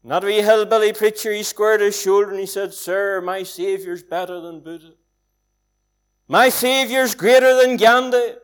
[0.03, 4.03] Not a wee hillbilly preacher, he squared his shoulder and he said, Sir, my Saviour's
[4.03, 4.93] better than Buddha.
[6.27, 8.35] My Saviour's greater than Gandhi.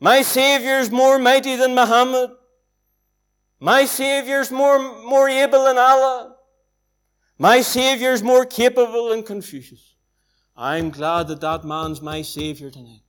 [0.00, 2.30] My Saviour's more mighty than Muhammad.
[3.60, 6.36] My Saviour's more, more able than Allah.
[7.36, 9.96] My Saviour's more capable than Confucius.
[10.56, 13.02] I'm glad that that man's my Saviour tonight.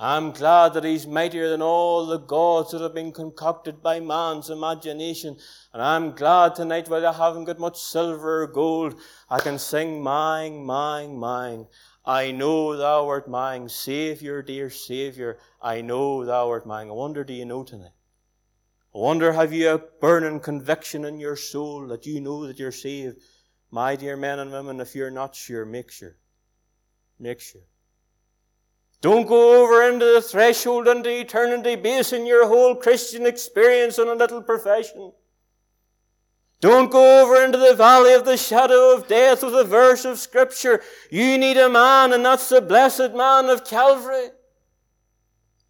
[0.00, 4.48] I'm glad that he's mightier than all the gods that have been concocted by man's
[4.48, 5.36] imagination.
[5.72, 10.00] And I'm glad tonight, while I haven't got much silver or gold, I can sing
[10.00, 11.66] mine, mine, mine.
[12.04, 15.38] I know thou art mine, Saviour, dear Saviour.
[15.60, 16.90] I know thou art mine.
[16.90, 17.90] I wonder, do you know tonight?
[18.94, 22.70] I wonder, have you a burning conviction in your soul that you know that you're
[22.70, 23.20] saved?
[23.72, 26.16] My dear men and women, if you're not sure, make sure.
[27.18, 27.62] Make sure.
[29.00, 34.14] Don't go over into the threshold into eternity basing your whole Christian experience on a
[34.14, 35.12] little profession.
[36.60, 40.18] Don't go over into the valley of the shadow of death with a verse of
[40.18, 40.82] scripture.
[41.10, 44.30] You need a man, and that's the blessed man of Calvary.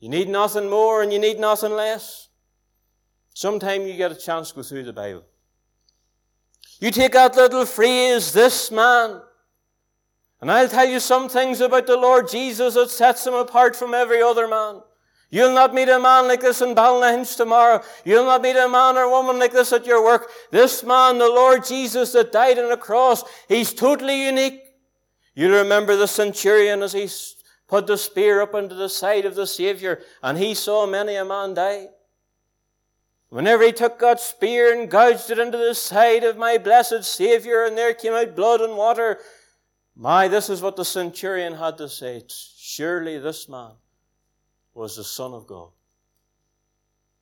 [0.00, 2.28] You need nothing more and you need nothing less.
[3.34, 5.24] Sometime you get a chance to go through the Bible.
[6.80, 9.20] You take that little phrase, this man,
[10.40, 13.94] and I'll tell you some things about the Lord Jesus that sets him apart from
[13.94, 14.82] every other man.
[15.30, 17.82] You'll not meet a man like this in Ballynahinch tomorrow.
[18.04, 20.30] You'll not meet a man or woman like this at your work.
[20.50, 24.62] This man, the Lord Jesus that died on the cross, he's totally unique.
[25.34, 27.08] You'll remember the centurion as he
[27.66, 31.24] put the spear up into the side of the Savior and he saw many a
[31.24, 31.88] man die.
[33.28, 37.64] Whenever he took God's spear and gouged it into the side of my blessed Savior
[37.64, 39.18] and there came out blood and water,
[40.00, 42.22] my, this is what the centurion had to say.
[42.28, 43.72] Surely this man
[44.72, 45.70] was the Son of God.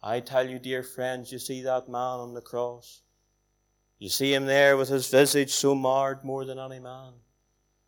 [0.02, 3.00] I tell you, dear friends, you see that man on the cross.
[3.98, 7.14] You see him there with his visage so marred more than any man,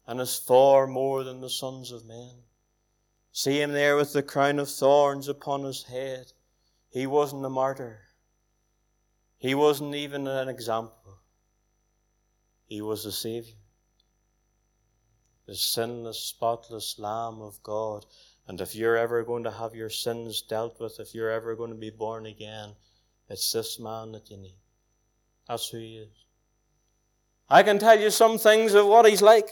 [0.07, 2.45] and his form more than the sons of men.
[3.31, 6.33] See him there with the crown of thorns upon his head.
[6.89, 8.01] He wasn't a martyr.
[9.37, 11.19] He wasn't even an example.
[12.65, 13.55] He was the Savior.
[15.49, 18.07] The sinless, spotless Lamb of God
[18.49, 21.71] and if you're ever going to have your sins dealt with, if you're ever going
[21.71, 22.71] to be born again,
[23.29, 24.57] it's this man that you need.
[25.47, 26.25] That's who he is.
[27.51, 29.51] I can tell you some things of what he's like.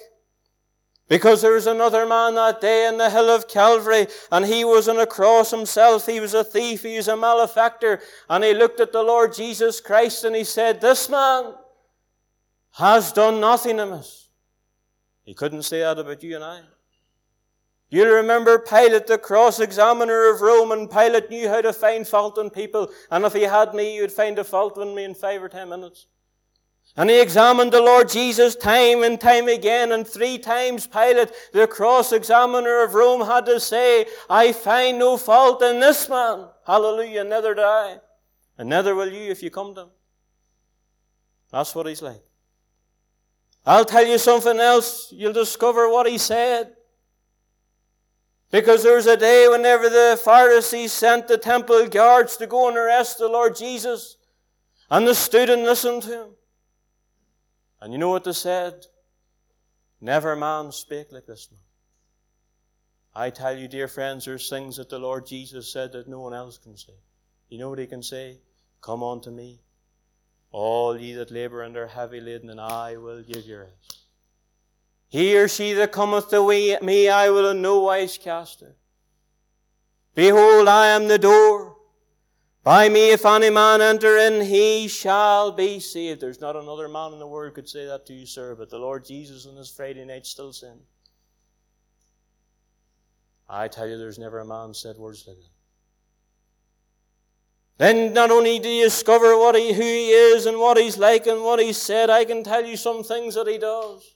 [1.09, 4.89] Because there was another man that day in the hill of Calvary, and he was
[4.89, 6.07] on a cross himself.
[6.07, 9.81] He was a thief, he was a malefactor, and he looked at the Lord Jesus
[9.81, 11.55] Christ and he said, This man
[12.73, 14.26] has done nothing amiss.
[15.27, 16.61] He couldn't say that about you and I.
[17.91, 22.39] You remember Pilate, the cross examiner of Rome, and Pilate knew how to find fault
[22.39, 22.91] in people.
[23.11, 25.49] And if he had me, he would find a fault in me in five or
[25.49, 26.07] ten minutes.
[26.97, 31.67] And he examined the Lord Jesus time and time again, and three times Pilate, the
[31.67, 36.47] cross examiner of Rome, had to say, I find no fault in this man.
[36.67, 37.99] Hallelujah, neither do I.
[38.59, 39.89] And neither will you if you come to him.
[41.51, 42.26] That's what he's like.
[43.67, 45.13] I'll tell you something else.
[45.13, 46.73] You'll discover what he said.
[48.53, 52.77] Because there was a day whenever the Pharisees sent the temple guards to go and
[52.77, 54.17] arrest the Lord Jesus,
[54.89, 56.29] and they stood and listened to him.
[57.81, 58.87] And you know what they said?
[60.01, 61.61] Never man spake like this man.
[63.15, 66.35] I tell you, dear friends, there's things that the Lord Jesus said that no one
[66.35, 66.93] else can say.
[67.49, 68.39] You know what he can say?
[68.81, 69.61] Come unto me,
[70.57, 73.99] all ye that labor and are heavy laden, and I will give you rest.
[75.09, 76.49] He or she that cometh to
[76.83, 78.75] me, I will in no wise cast her.
[80.15, 81.77] Behold, I am the door.
[82.65, 86.23] By me, if any man enter in, he shall be saved.
[86.23, 88.79] There's not another man in the world could say that to you, sir, but the
[88.79, 90.79] Lord Jesus on this Friday night still sin.
[93.47, 95.56] I tell you, there's never a man said words like that.
[97.79, 101.27] Then not only do you discover what he, who he is and what he's like
[101.27, 104.15] and what he said, I can tell you some things that he does.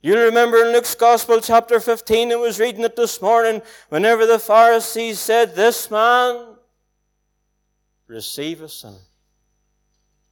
[0.00, 4.38] You remember in Luke's Gospel, chapter 15, I was reading it this morning, whenever the
[4.38, 6.54] Pharisees said, This man
[8.06, 8.96] receive a sinner.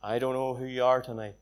[0.00, 1.34] I don't know who you are tonight.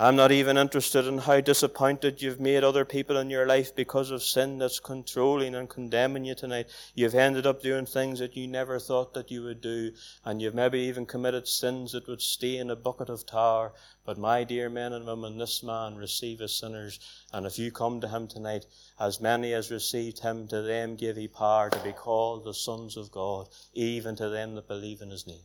[0.00, 4.12] I'm not even interested in how disappointed you've made other people in your life because
[4.12, 6.68] of sin that's controlling and condemning you tonight.
[6.94, 9.90] You've ended up doing things that you never thought that you would do,
[10.24, 13.72] and you've maybe even committed sins that would stay in a bucket of tar.
[14.04, 17.00] But my dear men and women, this man receiveth sinners,
[17.32, 18.66] and if you come to him tonight,
[19.00, 22.96] as many as received him, to them give he power to be called the sons
[22.96, 25.42] of God, even to them that believe in his name.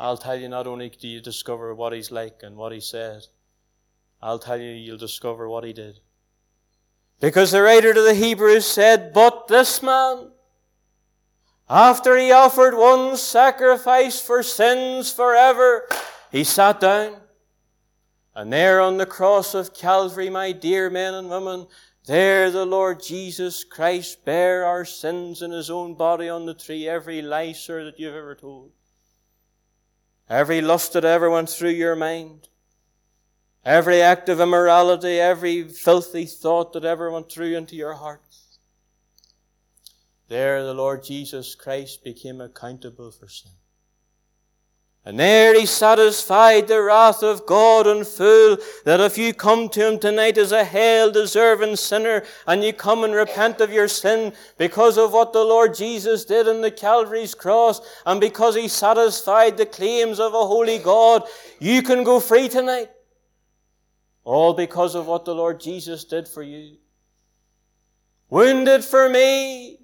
[0.00, 3.26] I'll tell you not only do you discover what he's like and what he said,
[4.22, 6.00] I'll tell you you'll discover what he did.
[7.20, 10.30] Because the writer to the Hebrews said, But this man,
[11.68, 15.86] after he offered one sacrifice for sins forever,
[16.32, 17.16] he sat down.
[18.34, 21.66] And there on the cross of Calvary, my dear men and women,
[22.06, 26.88] there the Lord Jesus Christ bare our sins in his own body on the tree,
[26.88, 28.72] every lie, sir, that you've ever told.
[30.30, 32.48] Every lust that ever went through your mind,
[33.64, 38.22] every act of immorality, every filthy thought that ever went through into your heart.
[40.28, 43.50] There the Lord Jesus Christ became accountable for sin.
[45.02, 49.88] And there he satisfied the wrath of God in full, that if you come to
[49.88, 54.34] him tonight as a hell deserving sinner, and you come and repent of your sin
[54.58, 59.56] because of what the Lord Jesus did on the Calvary's cross, and because he satisfied
[59.56, 61.24] the claims of a holy God,
[61.58, 62.90] you can go free tonight.
[64.22, 66.76] All because of what the Lord Jesus did for you.
[68.28, 69.78] Wounded for me.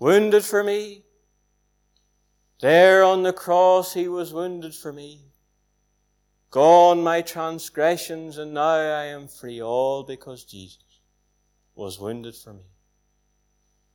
[0.00, 1.05] Wounded for me.
[2.60, 5.20] There on the cross he was wounded for me.
[6.50, 10.82] Gone my transgressions, and now I am free, all because Jesus.
[11.74, 12.64] was wounded for me.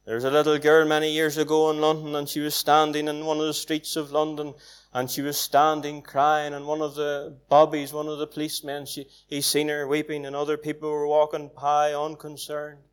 [0.05, 3.26] There was a little girl many years ago in London, and she was standing in
[3.26, 4.53] one of the streets of London,
[4.93, 9.07] and she was standing crying, and one of the bobbies, one of the policemen, she,
[9.28, 12.84] he seen her weeping, and other people were walking by unconcerned.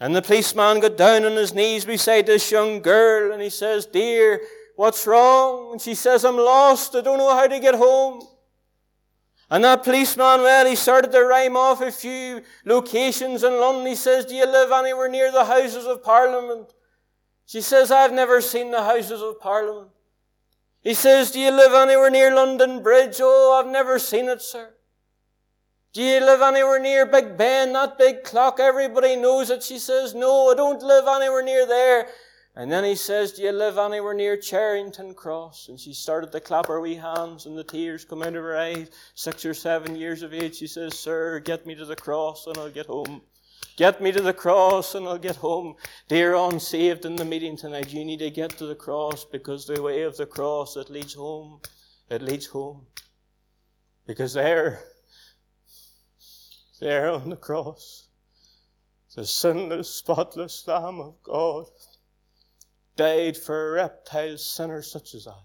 [0.00, 3.86] And the policeman got down on his knees beside this young girl, and he says,
[3.86, 4.40] Dear,
[4.76, 5.72] what's wrong?
[5.72, 8.26] And she says, I'm lost, I don't know how to get home.
[9.50, 13.86] And that policeman, well, he started to rhyme off a few locations in London.
[13.86, 16.72] He says, Do you live anywhere near the Houses of Parliament?
[17.46, 19.90] She says, I've never seen the Houses of Parliament.
[20.80, 23.18] He says, Do you live anywhere near London Bridge?
[23.20, 24.74] Oh, I've never seen it, sir.
[25.94, 28.58] Do you live anywhere near Big Ben, that big clock?
[28.58, 29.62] Everybody knows it.
[29.62, 32.08] She says, No, I don't live anywhere near there.
[32.56, 35.68] And then he says, Do you live anywhere near Charing Cross?
[35.68, 38.56] And she started to clap her wee hands and the tears come out of her
[38.56, 38.90] eyes.
[39.14, 42.58] Six or seven years of age, she says, Sir, get me to the cross and
[42.58, 43.22] I'll get home.
[43.76, 45.76] Get me to the cross and I'll get home.
[46.08, 49.80] Dear unsaved in the meeting tonight, you need to get to the cross because the
[49.80, 51.60] way of the cross, it leads home.
[52.10, 52.88] It leads home.
[54.08, 54.82] Because there,
[56.80, 58.08] there on the cross,
[59.14, 61.66] the sinless, spotless Lamb of God
[62.96, 65.38] died for a reptile sinner such as I.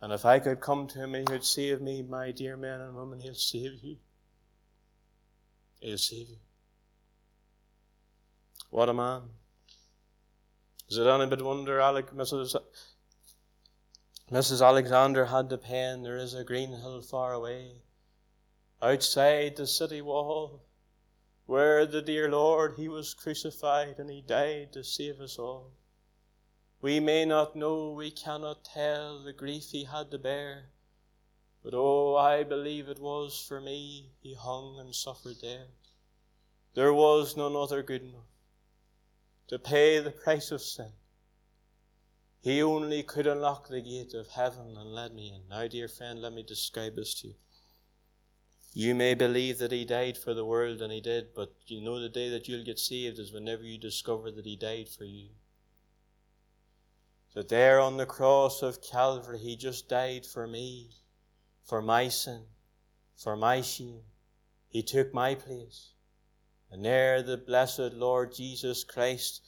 [0.00, 2.94] And if I could come to him he would save me, my dear men and
[2.94, 3.96] women, he'll save you.
[5.80, 6.36] He'll save you.
[8.70, 9.22] What a man.
[10.88, 12.54] Is it any bit wonder Alec, Mrs.
[14.30, 14.66] Mrs.
[14.66, 17.82] Alexander had the pen, there is a green hill far away,
[18.84, 20.62] outside the city wall,
[21.46, 25.72] where the dear Lord, He was crucified and He died to save us all.
[26.84, 30.66] We may not know, we cannot tell the grief he had to bear.
[31.62, 35.68] But oh, I believe it was for me he hung and suffered there.
[36.74, 38.28] There was none other good enough
[39.48, 40.92] to pay the price of sin.
[42.42, 45.48] He only could unlock the gate of heaven and let me in.
[45.48, 47.34] Now, dear friend, let me describe this to you.
[48.74, 51.98] You may believe that he died for the world, and he did, but you know
[51.98, 55.30] the day that you'll get saved is whenever you discover that he died for you
[57.34, 60.90] that there on the cross of Calvary he just died for me,
[61.64, 62.44] for my sin,
[63.16, 64.02] for my shame.
[64.68, 65.90] He took my place.
[66.70, 69.43] And there the blessed Lord Jesus Christ,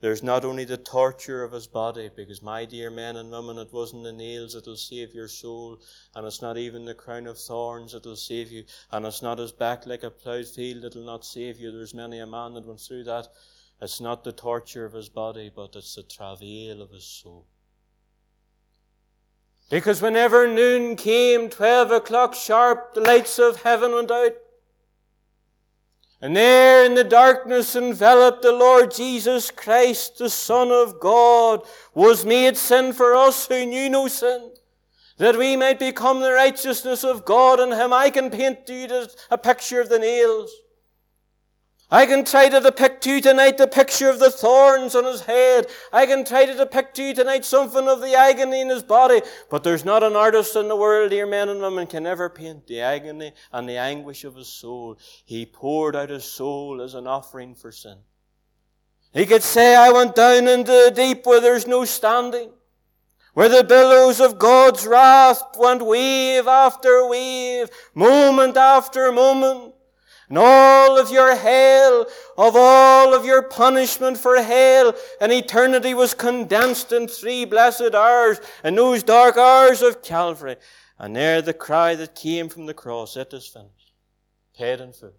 [0.00, 3.72] there's not only the torture of his body, because my dear men and women, it
[3.72, 5.80] wasn't the nails that'll save your soul,
[6.14, 9.52] and it's not even the crown of thorns that'll save you, and it's not his
[9.52, 11.72] back like a ploughed field that'll not save you.
[11.72, 13.28] There's many a man that went through that.
[13.80, 17.46] It's not the torture of his body, but it's the travail of his soul.
[19.70, 24.32] Because whenever noon came, twelve o'clock sharp, the lights of heaven went out.
[26.20, 31.62] And there in the darkness enveloped the Lord Jesus Christ, the Son of God,
[31.94, 34.50] was made sin for us who knew no sin,
[35.18, 37.92] that we might become the righteousness of God in Him.
[37.92, 40.50] I can paint you a picture of the nails.
[41.90, 45.22] I can try to depict to you tonight the picture of the thorns on his
[45.22, 45.68] head.
[45.90, 49.22] I can try to depict to you tonight something of the agony in his body.
[49.48, 52.66] But there's not an artist in the world, dear men and women, can ever paint
[52.66, 54.98] the agony and the anguish of his soul.
[55.24, 57.96] He poured out his soul as an offering for sin.
[59.14, 62.50] He could say, I went down into the deep where there's no standing.
[63.32, 69.74] Where the billows of God's wrath went wave after wave, moment after moment.
[70.28, 72.06] And all of your hell,
[72.36, 78.40] of all of your punishment for hell and eternity was condensed in three blessed hours,
[78.62, 80.56] in those dark hours of Calvary.
[80.98, 83.94] And there the cry that came from the cross, it is finished.
[84.56, 85.14] Paid in full.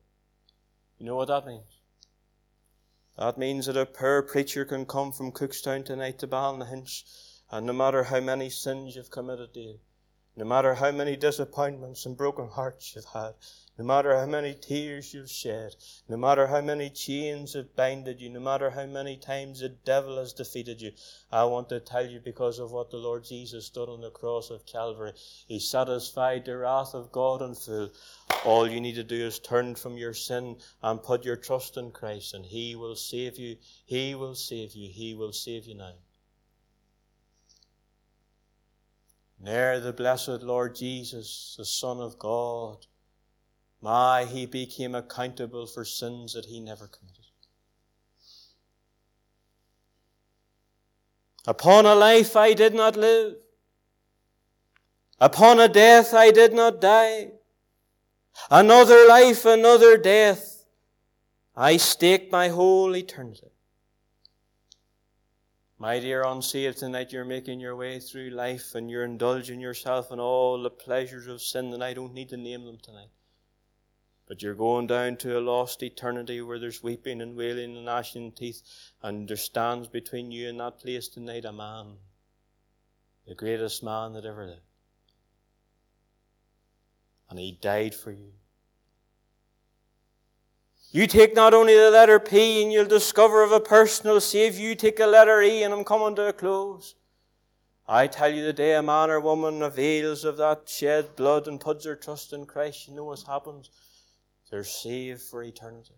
[1.00, 1.80] You know what that means?
[3.18, 7.04] That means that a poor preacher can come from Cookstown tonight to Ballynahinch,
[7.52, 9.76] and no matter how many sins you've committed, dear,
[10.36, 13.34] no matter how many disappointments and broken hearts you've had,
[13.80, 15.74] no matter how many tears you've shed,
[16.10, 20.18] no matter how many chains have binded you, no matter how many times the devil
[20.18, 20.92] has defeated you,
[21.32, 24.50] I want to tell you because of what the Lord Jesus did on the cross
[24.50, 25.14] of Calvary.
[25.48, 27.92] He satisfied the wrath of God in full.
[28.44, 31.92] All you need to do is turn from your sin and put your trust in
[31.92, 33.56] Christ, and He will save you.
[33.86, 34.90] He will save you.
[34.92, 35.94] He will save you now.
[39.40, 42.86] There, the blessed Lord Jesus, the Son of God,
[43.82, 47.16] my, he became accountable for sins that he never committed.
[51.48, 53.36] Upon a life I did not live.
[55.20, 57.32] Upon a death I did not die.
[58.52, 60.66] Another life, another death.
[61.56, 63.52] I stake my whole eternity.
[65.78, 70.20] My dear unsaved, tonight you're making your way through life and you're indulging yourself in
[70.20, 73.10] all the pleasures of sin, and I don't need to name them tonight.
[74.30, 78.32] But you're going down to a lost eternity where there's weeping and wailing and gnashing
[78.32, 78.62] teeth,
[79.02, 81.96] and there stands between you and that place tonight a man,
[83.28, 84.62] the greatest man that ever lived.
[87.28, 88.34] And he died for you.
[90.92, 94.76] You take not only the letter P and you'll discover of a personal Saviour, you
[94.76, 96.94] take a letter E and I'm coming to a close.
[97.88, 101.60] I tell you the day a man or woman avails of that shed blood and
[101.60, 103.72] puts their trust in Christ, you know what happens?
[104.50, 105.94] They're saved for eternity.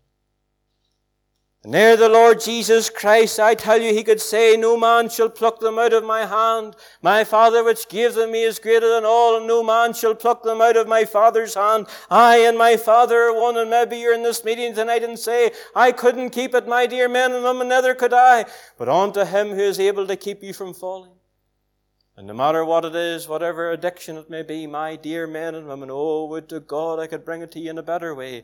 [1.64, 5.30] And there the Lord Jesus Christ, I tell you, he could say, No man shall
[5.30, 6.76] pluck them out of my hand.
[7.04, 10.42] My Father which gave them me is greater than all, and no man shall pluck
[10.42, 11.86] them out of my Father's hand.
[12.10, 15.52] I and my Father are one, and maybe you're in this meeting tonight and say,
[15.76, 18.46] I couldn't keep it, my dear men and women, neither could I.
[18.80, 21.12] But unto him who is able to keep you from falling.
[22.18, 25.68] And no matter what it is, whatever addiction it may be, my dear men and
[25.68, 28.44] women, oh, would to God I could bring it to you in a better way.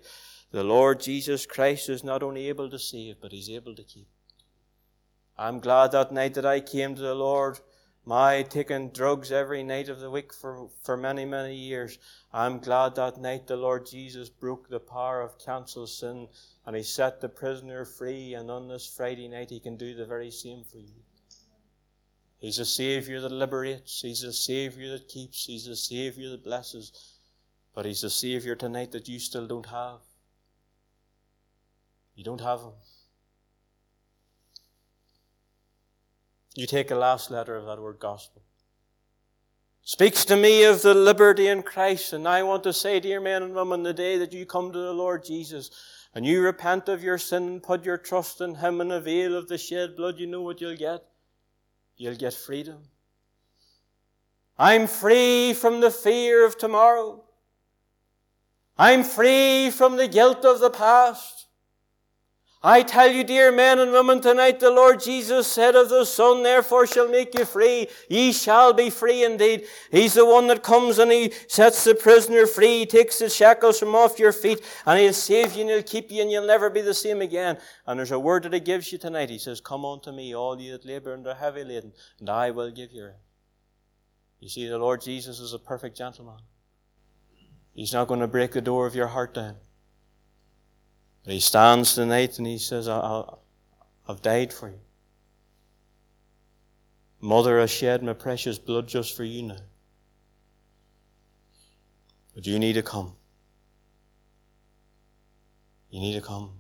[0.51, 4.07] The Lord Jesus Christ is not only able to save, but He's able to keep.
[5.37, 7.59] I'm glad that night that I came to the Lord,
[8.05, 11.99] my taking drugs every night of the week for, for many, many years.
[12.31, 16.29] I'm glad that night the Lord Jesus broke the power of cancelled sin
[16.65, 20.05] and He set the prisoner free, and on this Friday night He can do the
[20.05, 21.03] very same for you.
[22.39, 24.01] He's a Savior that liberates.
[24.01, 25.45] He's a Savior that keeps.
[25.45, 26.91] He's a Savior that blesses.
[27.73, 29.99] But He's a Savior tonight that you still don't have.
[32.15, 32.73] You don't have Him.
[36.55, 38.41] You take a last letter of that word gospel.
[39.83, 43.41] Speaks to me of the liberty in Christ, and I want to say, dear men
[43.41, 45.71] and women, the day that you come to the Lord Jesus
[46.13, 49.47] and you repent of your sin and put your trust in Him and avail of
[49.47, 51.03] the shed blood, you know what you'll get?
[51.97, 52.83] You'll get freedom.
[54.57, 57.23] I'm free from the fear of tomorrow.
[58.77, 61.46] I'm free from the guilt of the past.
[62.63, 66.41] I tell you, dear men and women, tonight the Lord Jesus said of the Son,
[66.41, 67.87] therefore shall make you free.
[68.09, 69.67] Ye shall be free indeed.
[69.91, 73.77] He's the one that comes and he sets the prisoner free, he takes the shackles
[73.77, 76.71] from off your feet, and he'll save you and he'll keep you and you'll never
[76.71, 77.59] be the same again.
[77.85, 79.29] And there's a word that he gives you tonight.
[79.29, 82.49] He says, Come unto me, all ye that labor and are heavy laden, and I
[82.49, 83.19] will give you rest.
[84.39, 86.39] You see, the Lord Jesus is a perfect gentleman.
[87.73, 89.57] He's not going to break the door of your heart down.
[91.27, 93.23] He stands tonight and he says, I,
[94.07, 94.79] have died for you.
[97.19, 99.57] Mother, I shed my precious blood just for you now.
[102.33, 103.13] But you need to come.
[105.89, 106.51] You need to come.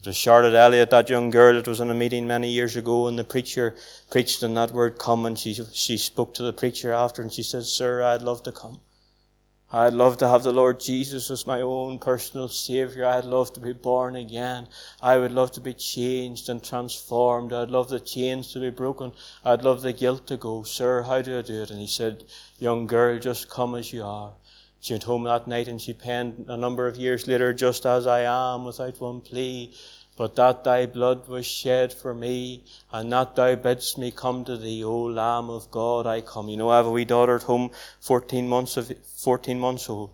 [0.00, 3.06] It was Charlotte Elliott, that young girl that was in a meeting many years ago,
[3.06, 3.76] and the preacher
[4.10, 7.42] preached on that word come, and she, she spoke to the preacher after, and she
[7.42, 8.80] said, Sir, I'd love to come.
[9.76, 13.06] I'd love to have the Lord Jesus as my own personal Savior.
[13.06, 14.68] I'd love to be born again.
[15.02, 17.52] I would love to be changed and transformed.
[17.52, 19.10] I'd love the chains to be broken.
[19.44, 20.62] I'd love the guilt to go.
[20.62, 21.72] Sir, how do I do it?
[21.72, 22.22] And he said,
[22.60, 24.34] Young girl, just come as you are.
[24.78, 28.06] She went home that night and she penned a number of years later, just as
[28.06, 29.74] I am, without one plea.
[30.16, 34.56] But that thy blood was shed for me, and that thou bidst me come to
[34.56, 36.48] thee, O Lamb of God, I come.
[36.48, 40.10] You know, I have a wee daughter at home, 14 months, of, 14 months old.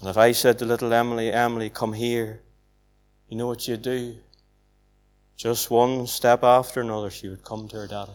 [0.00, 2.40] And if I said to little Emily, Emily, come here,
[3.28, 4.16] you know what you'd do?
[5.36, 8.12] Just one step after another, she would come to her daddy.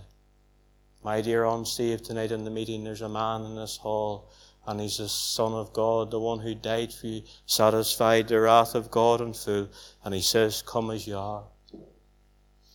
[1.03, 4.31] My dear unsaved, tonight in the meeting, there's a man in this hall
[4.65, 8.75] and he's the Son of God, the one who died for you, satisfied the wrath
[8.75, 9.67] of God in full.
[10.03, 11.43] And he says, Come as you are.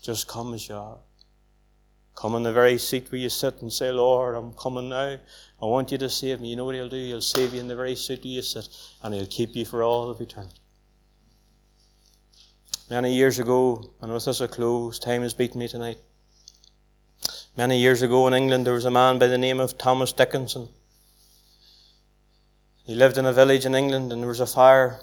[0.03, 0.99] Just come as you are.
[2.14, 5.18] Come in the very seat where you sit and say, Lord, I'm coming now.
[5.62, 6.49] I want you to save me.
[6.49, 6.97] You know what he'll do?
[6.97, 8.68] He'll save you in the very seat where you sit,
[9.03, 10.57] and he'll keep you for all of eternity.
[12.91, 15.99] Many years ago, and with this a close, time has beaten me tonight.
[17.57, 20.68] Many years ago in England, there was a man by the name of Thomas Dickinson.
[22.89, 25.01] He lived in a village in England and there was a fire.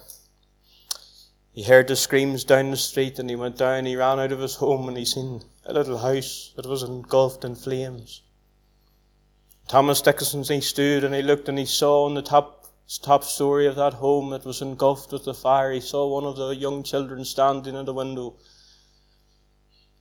[1.52, 4.40] He heard the screams down the street and he went down, he ran out of
[4.40, 8.24] his home and he seen a little house that was engulfed in flames.
[9.68, 12.66] Thomas Dickinson, he stood and he looked and he saw on the top,
[13.04, 16.38] top story of that home that was engulfed with the fire, he saw one of
[16.38, 18.36] the young children standing in the window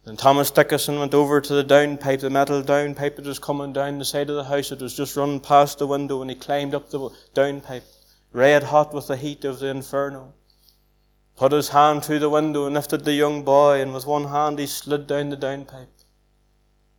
[0.06, 3.98] and Thomas Dickinson went over to the downpipe, the metal downpipe that was coming down
[3.98, 4.70] the side of the house.
[4.70, 7.84] It was just running past the window, and he climbed up the downpipe,
[8.32, 10.34] red hot with the heat of the inferno,
[11.36, 14.58] put his hand through the window and lifted the young boy, and with one hand
[14.58, 15.88] he slid down the downpipe.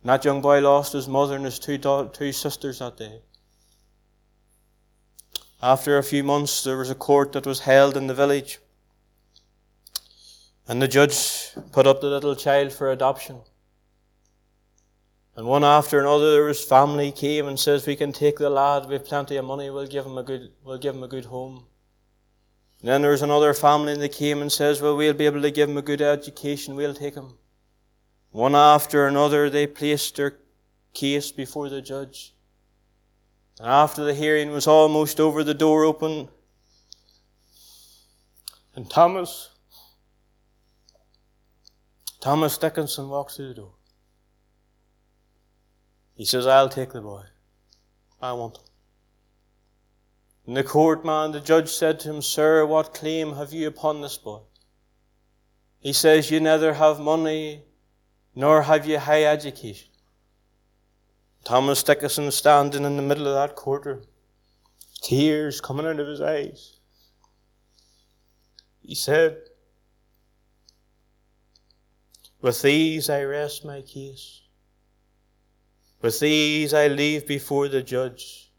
[0.02, 3.22] And that young boy lost his mother and his two, two sisters that day.
[5.62, 8.58] After a few months, there was a court that was held in the village.
[10.68, 13.42] And the judge put up the little child for adoption.
[15.36, 18.88] And one after another, his family came and says, "We can take the lad.
[18.88, 19.70] We've plenty of money.
[19.70, 20.52] We'll give him a good.
[20.64, 21.66] We'll give him a good home."
[22.80, 25.50] And then there was another family that came and says, "Well, we'll be able to
[25.50, 26.74] give him a good education.
[26.74, 27.38] We'll take him."
[28.30, 30.38] One after another, they placed their
[30.94, 32.34] case before the judge.
[33.58, 36.28] And after the hearing was almost over, the door opened,
[38.74, 39.50] and Thomas,
[42.26, 43.74] Thomas Dickinson walks through the door.
[46.16, 47.22] He says, I'll take the boy.
[48.20, 48.64] I want him.
[50.48, 54.00] In the court, man, the judge said to him, Sir, what claim have you upon
[54.00, 54.40] this boy?
[55.78, 57.62] He says, You neither have money
[58.34, 59.90] nor have you high education.
[61.44, 64.02] Thomas Dickinson standing in the middle of that courtroom,
[65.00, 66.80] tears coming out of his eyes.
[68.80, 69.36] He said,
[72.46, 74.42] With these I rest my case.
[76.00, 78.52] With these I leave before the judge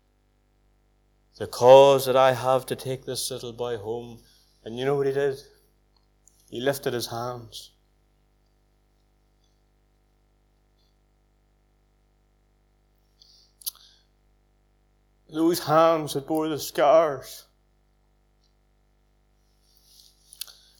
[1.38, 4.20] the cause that I have to take this little boy home.
[4.66, 5.38] And you know what he did?
[6.50, 7.72] He lifted his hands.
[15.32, 17.46] Those hands that bore the scars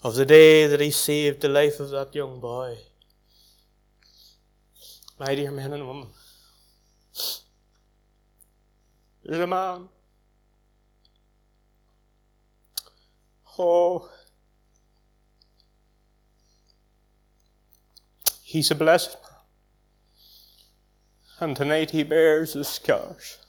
[0.04, 2.78] of the day that he saved the life of that young boy.
[5.20, 6.08] My dear men and women,
[9.24, 9.90] there's a man.
[13.58, 14.10] Oh,
[18.44, 19.18] he's a blessed
[21.40, 21.50] man.
[21.50, 23.40] And tonight he bears the scars.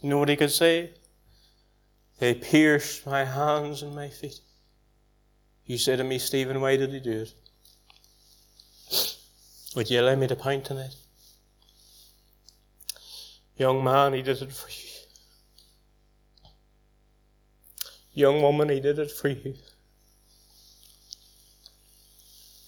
[0.00, 0.94] He could say?
[2.18, 4.40] They pierced my hands and my feet.
[5.66, 7.34] You say to me, Stephen, why did he do it?
[9.76, 10.94] Would you allow me to point tonight?
[13.58, 14.88] Young man, he did it for you.
[18.14, 19.54] Young woman, he did it for you.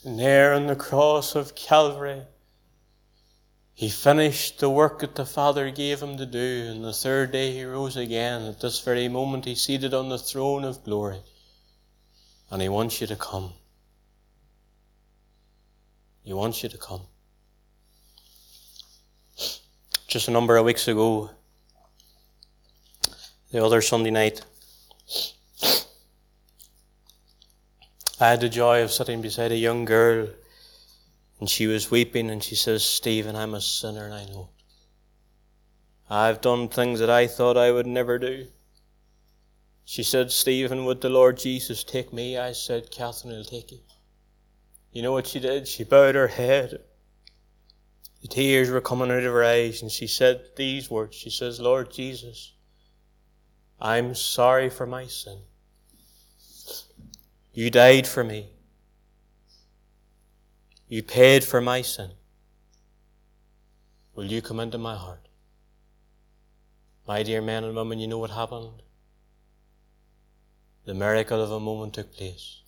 [0.04, 2.24] And there on the cross of Calvary,
[3.72, 7.52] he finished the work that the Father gave him to do, and the third day
[7.52, 8.42] he rose again.
[8.42, 11.22] At this very moment, he's seated on the throne of glory,
[12.50, 13.54] and he wants you to come.
[16.28, 17.00] He wants you to come
[20.08, 21.30] just a number of weeks ago,
[23.50, 24.42] the other Sunday night,
[28.20, 30.28] I had the joy of sitting beside a young girl,
[31.40, 34.64] and she was weeping, and she says, Stephen, I'm a sinner, and I know it.
[36.10, 38.48] I've done things that I thought I would never do.
[39.86, 42.36] She said, Stephen, would the Lord Jesus take me?
[42.36, 43.80] I said, Catherine will take you.
[44.92, 45.68] You know what she did?
[45.68, 46.80] She bowed her head
[48.20, 51.14] the tears were coming out of her eyes, and she said these words.
[51.14, 52.52] She says, Lord Jesus,
[53.80, 55.38] I'm sorry for my sin.
[57.52, 58.50] You died for me.
[60.88, 62.10] You paid for my sin.
[64.14, 65.28] Will you come into my heart?
[67.06, 68.82] My dear men and women, you know what happened?
[70.86, 72.62] The miracle of a moment took place.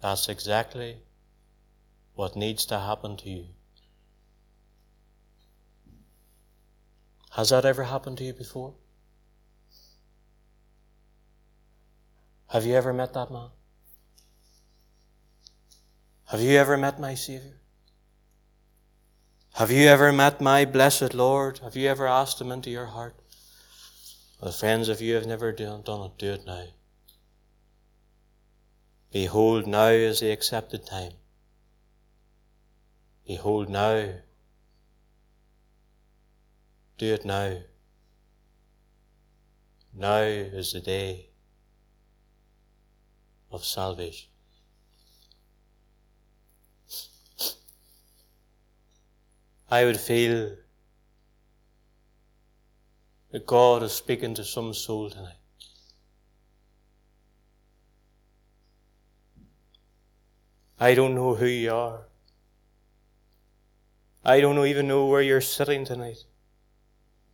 [0.00, 0.96] That's exactly
[2.14, 3.46] what needs to happen to you.
[7.32, 8.74] Has that ever happened to you before?
[12.48, 13.50] Have you ever met that man?
[16.26, 17.60] Have you ever met my Savior?
[19.54, 21.58] Have you ever met my blessed Lord?
[21.58, 23.14] Have you ever asked Him into your heart?
[24.40, 26.64] Well, friends, if you have never done it, do it now.
[29.12, 31.12] Behold, now is the accepted time.
[33.26, 34.08] Behold, now
[36.96, 37.56] do it now.
[39.92, 41.30] Now is the day
[43.50, 44.28] of salvation.
[49.68, 50.56] I would feel
[53.32, 55.39] that God is speaking to some soul tonight.
[60.80, 62.06] I don't know who you are.
[64.24, 66.24] I don't even know where you're sitting tonight.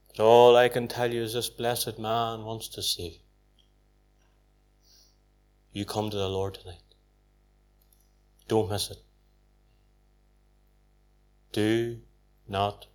[0.09, 3.18] But all I can tell you is this blessed man wants to save you.
[5.72, 6.82] You come to the Lord tonight.
[8.49, 8.99] Don't miss it.
[11.53, 11.99] Do
[12.49, 12.86] not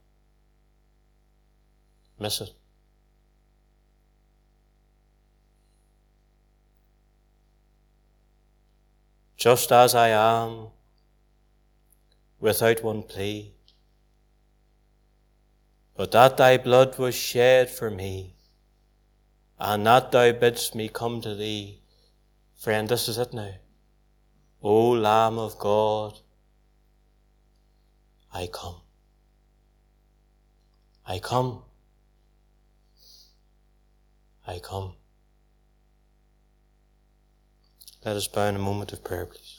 [2.19, 2.49] miss it.
[9.41, 10.67] Just as I am,
[12.39, 13.55] without one plea,
[15.95, 18.35] but that thy blood was shed for me,
[19.57, 21.81] and that thou bidst me come to thee.
[22.55, 23.55] Friend, this is it now.
[24.61, 26.19] O Lamb of God,
[28.31, 28.81] I come.
[31.03, 31.63] I come.
[34.45, 35.00] I come.
[38.03, 39.50] Let us bow in a moment of prayer, please.